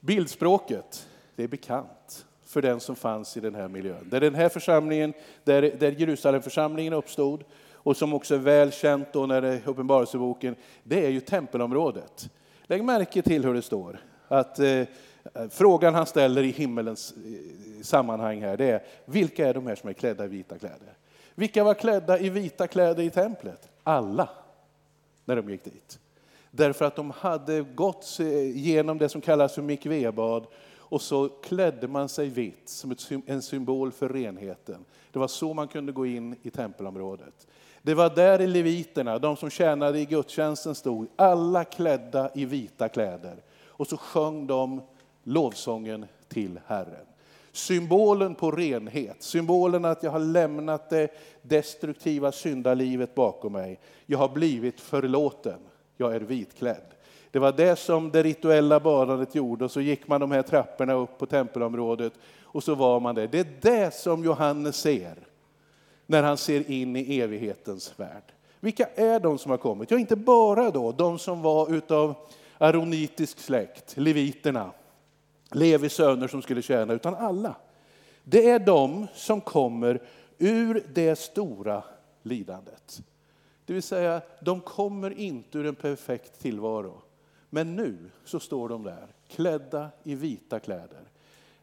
Bildspråket, 0.00 1.08
det 1.36 1.44
är 1.44 1.48
bekant 1.48 2.26
för 2.46 2.62
den 2.62 2.80
som 2.80 2.96
fanns 2.96 3.36
i 3.36 3.40
den 3.40 3.54
här 3.54 3.68
miljön. 3.68 4.08
Där 4.10 4.20
den 4.20 4.34
här 4.34 4.48
församlingen, 4.48 5.12
där, 5.44 5.62
där 5.62 5.92
Jerusalemförsamlingen 5.92 6.92
uppstod 6.92 7.44
och 7.72 7.96
som 7.96 8.14
också 8.14 8.34
är 8.34 8.38
väl 8.38 8.72
känt 8.72 9.12
då 9.12 9.26
när 9.26 9.40
det 9.40 9.48
är 9.48 9.60
Uppenbarelseboken, 9.64 10.56
det 10.82 11.06
är 11.06 11.10
ju 11.10 11.20
tempelområdet. 11.20 12.30
Lägg 12.66 12.84
märke 12.84 13.22
till 13.22 13.44
hur 13.44 13.54
det 13.54 13.62
står. 13.62 13.98
Att, 14.28 14.58
eh, 14.58 14.82
frågan 15.50 15.94
han 15.94 16.06
ställer 16.06 16.42
i 16.42 16.50
himmelens 16.50 17.14
eh, 17.16 17.82
sammanhang 17.82 18.40
här, 18.40 18.56
det 18.56 18.70
är 18.70 18.82
vilka 19.04 19.48
är 19.48 19.54
de 19.54 19.66
här 19.66 19.74
som 19.74 19.88
är 19.88 19.92
klädda 19.92 20.24
i 20.24 20.28
vita 20.28 20.58
kläder? 20.58 20.92
Vilka 21.34 21.64
var 21.64 21.74
klädda 21.74 22.18
i 22.18 22.28
vita 22.28 22.66
kläder 22.66 23.02
i 23.02 23.10
templet? 23.10 23.68
Alla, 23.82 24.28
när 25.24 25.36
de 25.36 25.50
gick 25.50 25.64
dit. 25.64 25.98
Därför 26.50 26.84
att 26.84 26.96
de 26.96 27.10
hade 27.10 27.60
gått 27.60 28.18
genom 28.54 28.98
det 28.98 29.08
som 29.08 29.20
kallas 29.20 29.54
för 29.54 29.62
mikvebad 29.62 30.46
och 30.88 31.02
så 31.02 31.28
klädde 31.28 31.88
man 31.88 32.08
sig 32.08 32.28
vitt 32.28 32.68
som 32.68 32.96
en 33.26 33.42
symbol 33.42 33.92
för 33.92 34.08
renheten. 34.08 34.84
Det 35.12 35.18
var 35.18 35.28
så 35.28 35.54
man 35.54 35.68
kunde 35.68 35.92
gå 35.92 36.06
in 36.06 36.36
i 36.42 36.50
tempelområdet. 36.50 37.46
Det 37.86 37.94
var 37.94 38.10
där 38.10 38.46
leviterna, 38.46 39.18
de 39.18 39.36
som 39.36 39.50
tjänade 39.50 39.98
i 39.98 40.04
gudstjänsten 40.04 40.74
stod, 40.74 41.06
alla 41.16 41.64
klädda 41.64 42.30
i 42.34 42.44
vita 42.44 42.88
kläder. 42.88 43.36
Och 43.66 43.86
så 43.86 43.96
sjöng 43.96 44.46
de 44.46 44.80
lovsången 45.22 46.06
till 46.28 46.60
Herren. 46.66 47.06
Symbolen 47.52 48.34
på 48.34 48.50
renhet, 48.50 49.22
symbolen 49.22 49.84
att 49.84 50.02
jag 50.02 50.10
har 50.10 50.18
lämnat 50.18 50.90
det 50.90 51.10
destruktiva 51.42 52.32
syndalivet 52.32 53.14
bakom 53.14 53.52
mig. 53.52 53.80
Jag 54.06 54.18
har 54.18 54.28
blivit 54.28 54.80
förlåten, 54.80 55.58
jag 55.96 56.14
är 56.14 56.20
vitklädd. 56.20 56.94
Det 57.30 57.38
var 57.38 57.52
det 57.52 57.76
som 57.76 58.10
det 58.10 58.22
rituella 58.22 58.80
badandet 58.80 59.34
gjorde 59.34 59.64
och 59.64 59.70
så 59.70 59.80
gick 59.80 60.08
man 60.08 60.20
de 60.20 60.30
här 60.30 60.42
trapporna 60.42 60.92
upp 60.92 61.18
på 61.18 61.26
tempelområdet 61.26 62.12
och 62.42 62.62
så 62.62 62.74
var 62.74 63.00
man 63.00 63.14
där. 63.14 63.26
Det 63.26 63.38
är 63.38 63.52
det 63.60 63.94
som 63.94 64.24
Johannes 64.24 64.76
ser 64.76 65.25
när 66.06 66.22
han 66.22 66.36
ser 66.36 66.70
in 66.70 66.96
i 66.96 67.20
evighetens 67.20 67.92
värld. 67.96 68.22
Vilka 68.60 68.86
är 68.94 69.20
de 69.20 69.38
som 69.38 69.50
har 69.50 69.58
kommit? 69.58 69.90
Ja, 69.90 69.98
inte 69.98 70.16
bara 70.16 70.70
då 70.70 70.92
de 70.92 71.18
som 71.18 71.42
var 71.42 71.74
utav 71.74 72.14
aronitisk 72.58 73.38
släkt, 73.38 73.96
leviterna, 73.96 74.70
Levis 75.52 75.92
söner 75.92 76.28
som 76.28 76.42
skulle 76.42 76.62
tjäna, 76.62 76.92
utan 76.92 77.14
alla. 77.14 77.56
Det 78.24 78.50
är 78.50 78.58
de 78.58 79.06
som 79.14 79.40
kommer 79.40 80.02
ur 80.38 80.82
det 80.94 81.18
stora 81.18 81.82
lidandet. 82.22 83.02
Det 83.64 83.72
vill 83.72 83.82
säga, 83.82 84.20
de 84.40 84.60
kommer 84.60 85.18
inte 85.18 85.58
ur 85.58 85.66
en 85.66 85.74
perfekt 85.74 86.40
tillvaro. 86.40 87.02
Men 87.50 87.76
nu 87.76 87.96
så 88.24 88.40
står 88.40 88.68
de 88.68 88.82
där, 88.82 89.06
klädda 89.28 89.88
i 90.04 90.14
vita 90.14 90.60
kläder. 90.60 91.02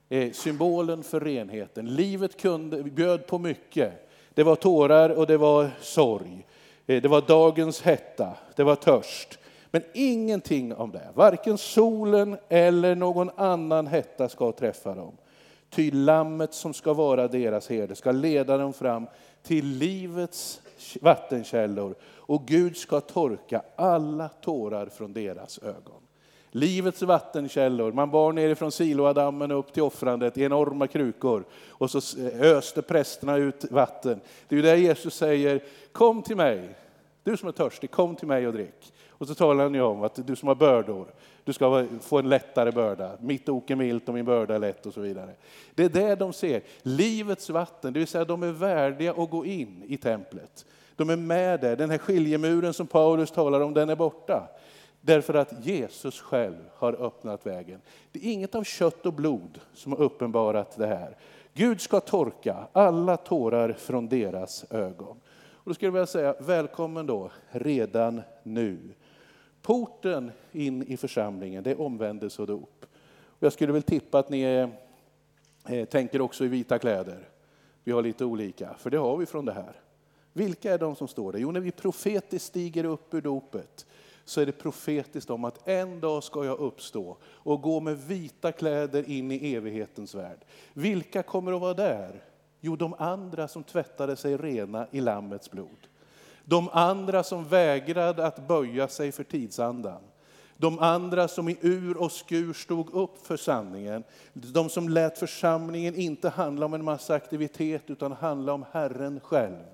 Eh, 0.09 0.31
symbolen 0.31 1.03
för 1.03 1.19
renheten. 1.19 1.95
Livet 1.95 2.41
kunde, 2.41 2.83
bjöd 2.83 3.27
på 3.27 3.39
mycket. 3.39 4.09
Det 4.33 4.43
var 4.43 4.55
tårar 4.55 5.09
och 5.09 5.27
det 5.27 5.37
var 5.37 5.69
sorg. 5.81 6.45
Eh, 6.87 7.01
det 7.01 7.07
var 7.07 7.21
dagens 7.21 7.81
hetta, 7.81 8.33
det 8.55 8.63
var 8.63 8.75
törst. 8.75 9.39
Men 9.71 9.83
ingenting 9.93 10.75
om 10.75 10.91
det. 10.91 11.09
Varken 11.13 11.57
solen 11.57 12.37
eller 12.49 12.95
någon 12.95 13.29
annan 13.35 13.87
hetta 13.87 14.29
ska 14.29 14.51
träffa 14.51 14.95
dem. 14.95 15.17
Ty 15.69 15.91
lammet 15.91 16.53
som 16.53 16.73
ska 16.73 16.93
vara 16.93 17.27
deras 17.27 17.69
herde 17.69 17.95
ska 17.95 18.11
leda 18.11 18.57
dem 18.57 18.73
fram 18.73 19.07
till 19.43 19.65
livets 19.65 20.61
vattenkällor 21.01 21.95
och 22.05 22.45
Gud 22.45 22.77
ska 22.77 22.99
torka 22.99 23.61
alla 23.75 24.29
tårar 24.29 24.85
från 24.85 25.13
deras 25.13 25.59
ögon. 25.59 26.02
Livets 26.55 27.01
vattenkällor, 27.01 27.91
man 27.91 28.11
bar 28.11 28.33
nerifrån 28.33 28.71
Siloadammen 28.71 29.51
upp 29.51 29.73
till 29.73 29.83
offrandet 29.83 30.37
i 30.37 30.43
enorma 30.43 30.87
krukor 30.87 31.43
och 31.69 31.91
så 31.91 32.21
eh, 32.21 32.41
öste 32.41 32.81
prästerna 32.81 33.37
ut 33.37 33.71
vatten. 33.71 34.19
Det 34.47 34.55
är 34.55 34.57
ju 34.57 34.61
där 34.61 34.75
Jesus 34.75 35.15
säger, 35.15 35.63
kom 35.91 36.21
till 36.21 36.35
mig, 36.35 36.69
du 37.23 37.37
som 37.37 37.47
är 37.47 37.51
törstig, 37.51 37.91
kom 37.91 38.15
till 38.15 38.27
mig 38.27 38.47
och 38.47 38.53
drick. 38.53 38.93
Och 39.09 39.27
så 39.27 39.35
talar 39.35 39.63
han 39.63 39.73
ju 39.73 39.81
om 39.81 40.03
att 40.03 40.27
du 40.27 40.35
som 40.35 40.47
har 40.47 40.55
bördor, 40.55 41.07
du 41.43 41.53
ska 41.53 41.85
få 42.01 42.19
en 42.19 42.29
lättare 42.29 42.71
börda. 42.71 43.11
Mitt 43.19 43.49
ok 43.49 43.69
är 43.69 43.75
milt 43.75 44.07
och 44.07 44.13
min 44.13 44.25
börda 44.25 44.55
är 44.55 44.59
lätt 44.59 44.85
och 44.85 44.93
så 44.93 45.01
vidare. 45.01 45.31
Det 45.75 45.83
är 45.83 45.89
det 45.89 46.15
de 46.15 46.33
ser, 46.33 46.61
livets 46.81 47.49
vatten, 47.49 47.93
det 47.93 47.99
vill 47.99 48.07
säga 48.07 48.25
de 48.25 48.43
är 48.43 48.51
värdiga 48.51 49.11
att 49.11 49.29
gå 49.29 49.45
in 49.45 49.83
i 49.87 49.97
templet. 49.97 50.65
De 50.95 51.09
är 51.09 51.17
med 51.17 51.59
där, 51.59 51.75
den 51.75 51.89
här 51.89 51.97
skiljemuren 51.97 52.73
som 52.73 52.87
Paulus 52.87 53.31
talar 53.31 53.61
om, 53.61 53.73
den 53.73 53.89
är 53.89 53.95
borta. 53.95 54.47
Därför 55.05 55.33
att 55.33 55.65
Jesus 55.65 56.21
själv 56.21 56.69
har 56.75 56.93
öppnat 57.05 57.45
vägen. 57.45 57.81
Det 58.11 58.19
är 58.27 58.31
inget 58.31 58.55
av 58.55 58.63
kött 58.63 59.05
och 59.05 59.13
blod 59.13 59.59
som 59.73 59.91
har 59.91 60.01
uppenbarat 60.01 60.77
det 60.77 60.87
här. 60.87 61.17
Gud 61.53 61.81
ska 61.81 61.99
torka 61.99 62.67
alla 62.71 63.17
tårar 63.17 63.73
från 63.73 64.09
deras 64.09 64.65
ögon. 64.69 65.19
Och 65.53 65.69
då 65.69 65.73
skulle 65.73 65.87
jag 65.87 65.93
vilja 65.93 66.05
säga, 66.05 66.35
välkommen 66.39 67.05
då, 67.05 67.31
redan 67.49 68.21
nu. 68.43 68.77
Porten 69.61 70.31
in 70.51 70.83
i 70.83 70.97
församlingen, 70.97 71.63
det 71.63 71.71
är 71.71 71.81
omvändelse 71.81 72.41
och 72.41 72.47
dop. 72.47 72.85
Och 73.25 73.43
jag 73.43 73.53
skulle 73.53 73.73
väl 73.73 73.83
tippa 73.83 74.19
att 74.19 74.29
ni 74.29 74.43
eh, 75.65 75.85
tänker 75.85 76.21
också 76.21 76.45
i 76.45 76.47
vita 76.47 76.79
kläder. 76.79 77.29
Vi 77.83 77.91
har 77.91 78.01
lite 78.01 78.25
olika, 78.25 78.73
för 78.73 78.89
det 78.89 78.97
har 78.97 79.17
vi 79.17 79.25
från 79.25 79.45
det 79.45 79.53
här. 79.53 79.81
Vilka 80.33 80.73
är 80.73 80.77
de 80.77 80.95
som 80.95 81.07
står 81.07 81.31
där? 81.31 81.39
Jo, 81.39 81.51
när 81.51 81.59
vi 81.59 81.71
profetiskt 81.71 82.45
stiger 82.45 82.83
upp 82.83 83.13
ur 83.13 83.21
dopet 83.21 83.85
så 84.25 84.41
är 84.41 84.45
det 84.45 84.51
profetiskt 84.51 85.29
om 85.29 85.45
att 85.45 85.67
en 85.67 85.99
dag 85.99 86.23
ska 86.23 86.45
jag 86.45 86.59
uppstå 86.59 87.17
och 87.23 87.61
gå 87.61 87.79
med 87.79 87.97
vita 87.97 88.51
kläder 88.51 89.09
in 89.09 89.31
i 89.31 89.53
evighetens 89.53 90.15
värld. 90.15 90.45
Vilka 90.73 91.23
kommer 91.23 91.53
att 91.53 91.61
vara 91.61 91.73
där? 91.73 92.23
Jo, 92.59 92.75
de 92.75 92.93
andra 92.93 93.47
som 93.47 93.63
tvättade 93.63 94.15
sig 94.15 94.37
rena 94.37 94.87
i 94.91 95.01
Lammets 95.01 95.51
blod. 95.51 95.87
De 96.45 96.69
andra 96.69 97.23
som 97.23 97.47
vägrade 97.47 98.25
att 98.25 98.47
böja 98.47 98.87
sig 98.87 99.11
för 99.11 99.23
tidsandan. 99.23 100.01
De 100.57 100.79
andra 100.79 101.27
som 101.27 101.49
i 101.49 101.57
ur 101.61 101.97
och 101.97 102.11
skur 102.11 102.53
stod 102.53 102.93
upp 102.93 103.25
för 103.27 103.37
sanningen. 103.37 104.03
De 104.33 104.69
som 104.69 104.89
lät 104.89 105.17
församlingen 105.17 105.95
inte 105.95 106.29
handla 106.29 106.65
om 106.65 106.73
en 106.73 106.83
massa 106.83 107.15
aktivitet 107.15 107.83
utan 107.87 108.11
handla 108.11 108.53
om 108.53 108.65
Herren 108.71 109.19
själv. 109.19 109.72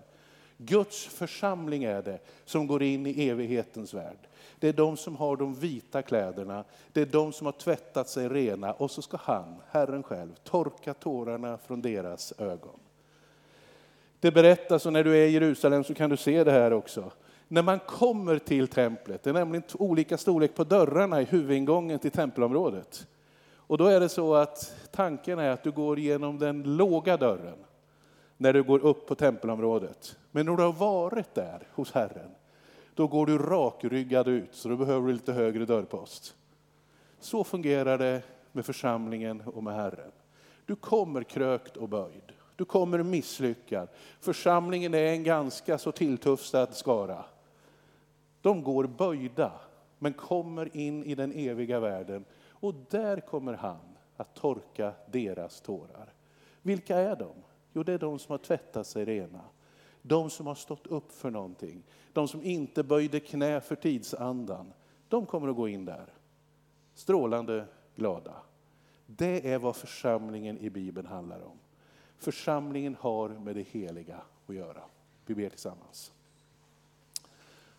Guds 0.62 1.06
församling 1.06 1.84
är 1.84 2.02
det 2.02 2.20
som 2.46 2.68
går 2.68 2.84
in 2.84 3.06
i 3.06 3.30
evighetens 3.30 3.94
värld. 3.94 4.18
Det 4.60 4.68
är 4.68 4.74
de 4.74 4.98
som 4.98 5.16
har 5.16 5.38
de 5.38 5.54
vita 5.54 6.02
kläderna, 6.02 6.64
det 6.94 7.02
är 7.02 7.06
de 7.06 7.34
som 7.34 7.46
har 7.46 7.52
tvättat 7.52 8.10
sig 8.10 8.30
rena 8.30 8.74
och 8.74 8.92
så 8.92 9.02
ska 9.02 9.18
han, 9.18 9.56
Herren 9.70 10.04
själv, 10.04 10.36
torka 10.44 10.94
tårarna 10.94 11.58
från 11.58 11.82
deras 11.82 12.34
ögon. 12.38 12.80
Det 14.20 14.32
berättas, 14.32 14.86
och 14.86 14.94
när 14.94 15.04
du 15.04 15.18
är 15.18 15.28
i 15.28 15.32
Jerusalem 15.32 15.84
så 15.84 15.94
kan 15.94 16.10
du 16.10 16.18
se 16.18 16.44
det 16.44 16.52
här 16.52 16.74
också. 16.74 17.12
När 17.48 17.62
man 17.62 17.80
kommer 17.80 18.40
till 18.40 18.68
templet, 18.68 19.24
det 19.24 19.30
är 19.30 19.34
nämligen 19.34 19.64
olika 19.74 20.18
storlek 20.18 20.56
på 20.56 20.64
dörrarna 20.64 21.22
i 21.22 21.26
huvudingången 21.26 22.00
till 22.00 22.12
tempelområdet. 22.12 23.08
Och 23.56 23.78
då 23.78 23.86
är 23.86 24.00
det 24.00 24.10
så 24.10 24.36
att 24.36 24.74
tanken 24.92 25.40
är 25.40 25.50
att 25.50 25.64
du 25.64 25.72
går 25.72 26.00
genom 26.00 26.40
den 26.40 26.78
låga 26.78 27.18
dörren 27.18 27.58
när 28.38 28.54
du 28.54 28.64
går 28.64 28.80
upp 28.80 29.08
på 29.08 29.16
tempelområdet. 29.16 30.16
Men 30.32 30.46
när 30.46 30.58
du 30.58 30.64
har 30.64 30.74
varit 30.74 31.34
där 31.34 31.68
hos 31.72 31.92
Herren, 31.92 32.32
då 32.94 33.08
går 33.08 33.26
du 33.26 33.38
rakryggad 33.38 34.28
ut, 34.28 34.56
så 34.56 34.70
då 34.70 34.78
behöver 34.78 35.08
du 35.08 35.14
lite 35.14 35.34
högre 35.34 35.66
dörrpost. 35.66 36.36
Så 37.20 37.44
fungerar 37.44 37.98
det 37.98 38.22
med 38.52 38.66
församlingen 38.66 39.42
och 39.42 39.64
med 39.64 39.76
Herren. 39.76 40.12
Du 40.66 40.76
kommer 40.76 41.24
krökt 41.24 41.78
och 41.78 41.90
böjd. 41.90 42.32
Du 42.56 42.66
kommer 42.66 43.04
misslyckad. 43.04 43.90
Församlingen 44.20 44.94
är 44.94 45.06
en 45.06 45.24
ganska 45.24 45.78
så 45.78 45.92
tilltufsad 45.92 46.76
skara. 46.76 47.26
De 48.42 48.64
går 48.64 48.84
böjda, 48.84 49.52
men 50.00 50.14
kommer 50.14 50.78
in 50.78 51.04
i 51.04 51.16
den 51.16 51.32
eviga 51.32 51.80
världen. 51.80 52.26
Och 52.50 52.74
där 52.90 53.20
kommer 53.20 53.54
han 53.54 53.80
att 54.18 54.36
torka 54.36 54.94
deras 55.12 55.62
tårar. 55.62 56.14
Vilka 56.62 56.98
är 56.98 57.16
de? 57.16 57.32
Jo, 57.74 57.84
det 57.84 57.94
är 57.94 58.00
de 58.00 58.20
som 58.20 58.32
har 58.32 58.38
tvättat 58.38 58.88
sig 58.88 59.06
rena. 59.06 59.42
De 60.02 60.30
som 60.30 60.48
har 60.48 60.56
stått 60.56 60.88
upp 60.88 61.12
för 61.12 61.30
någonting. 61.30 61.84
De 62.14 62.28
som 62.28 62.44
inte 62.44 62.84
böjde 62.84 63.20
knä 63.20 63.62
för 63.62 63.76
tidsandan. 63.76 64.74
De 65.08 65.26
kommer 65.26 65.48
att 65.48 65.56
gå 65.56 65.68
in 65.68 65.86
där. 65.86 66.14
Strålande 66.94 67.66
glada. 67.96 68.34
Det 69.06 69.52
är 69.52 69.58
vad 69.58 69.76
församlingen 69.76 70.58
i 70.58 70.70
Bibeln 70.70 71.08
handlar 71.08 71.42
om. 71.42 71.58
Församlingen 72.18 72.96
har 73.00 73.30
med 73.30 73.56
det 73.56 73.68
heliga 73.72 74.22
att 74.48 74.56
göra. 74.56 74.82
Vi 75.26 75.36
ber 75.36 75.50
tillsammans. 75.50 76.12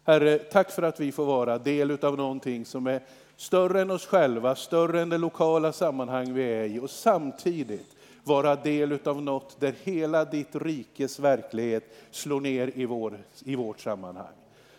Herre, 0.04 0.38
tack 0.38 0.70
för 0.70 0.82
att 0.82 1.00
vi 1.00 1.12
får 1.12 1.24
vara 1.24 1.58
del 1.58 2.04
av 2.04 2.16
någonting 2.16 2.64
som 2.64 2.86
är 2.86 3.02
större 3.36 3.80
än 3.80 3.90
oss 3.90 4.06
själva, 4.06 4.56
större 4.56 5.00
än 5.00 5.08
det 5.08 5.18
lokala 5.18 5.72
sammanhang 5.72 6.34
vi 6.34 6.42
är 6.42 6.64
i 6.64 6.78
och 6.78 6.90
samtidigt 6.90 7.96
vara 8.30 8.56
del 8.56 8.98
av 9.04 9.22
något 9.22 9.60
där 9.60 9.74
hela 9.82 10.24
ditt 10.24 10.56
rikes 10.56 11.18
verklighet 11.18 11.84
slår 12.10 12.40
ner 12.40 12.70
i, 12.74 12.86
vår, 12.86 13.18
i 13.44 13.56
vårt 13.56 13.80
sammanhang. 13.80 14.34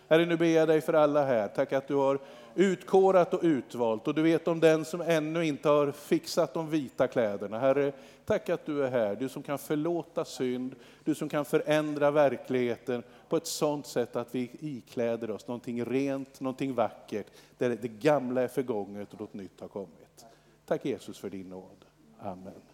Herre, 0.08 0.26
nu 0.26 0.38
ber 0.38 0.46
jag 0.46 0.68
dig 0.68 0.82
för 0.82 0.94
alla 0.94 1.26
här. 1.26 1.48
Tack 1.48 1.74
att 1.74 1.88
du 1.88 1.96
har 1.96 2.20
utkårat 2.56 3.34
och 3.34 3.40
utvalt 3.44 4.08
och 4.08 4.16
du 4.16 4.22
vet 4.22 4.48
om 4.48 4.60
den 4.60 4.86
som 4.86 5.02
ännu 5.02 5.46
inte 5.46 5.70
har 5.70 5.92
fixat 5.92 6.54
de 6.54 6.70
vita 6.70 7.08
kläderna. 7.08 7.60
Herre, 7.60 7.92
tack 8.26 8.50
att 8.50 8.66
du 8.66 8.86
är 8.86 8.92
här. 8.92 9.16
Du 9.16 9.30
som 9.30 9.44
kan 9.44 9.58
förlåta 9.58 10.26
synd, 10.26 10.76
du 11.04 11.16
som 11.16 11.30
kan 11.30 11.46
förändra 11.46 12.12
verkligheten 12.12 13.04
på 13.30 13.38
ett 13.38 13.48
sådant 13.48 13.88
sätt 13.88 14.16
att 14.16 14.36
vi 14.36 14.52
ikläder 14.60 15.32
oss 15.32 15.48
någonting 15.48 15.86
rent, 15.86 16.40
någonting 16.40 16.74
vackert, 16.74 17.28
där 17.58 17.78
det 17.82 17.88
gamla 17.88 18.42
är 18.42 18.48
förgånget 18.48 19.14
och 19.14 19.20
något 19.20 19.34
nytt 19.34 19.62
har 19.62 19.68
kommit. 19.68 20.26
Tack 20.66 20.86
Jesus 20.86 21.18
för 21.18 21.30
din 21.30 21.50
nåd. 21.50 21.86
Amen. 22.20 22.71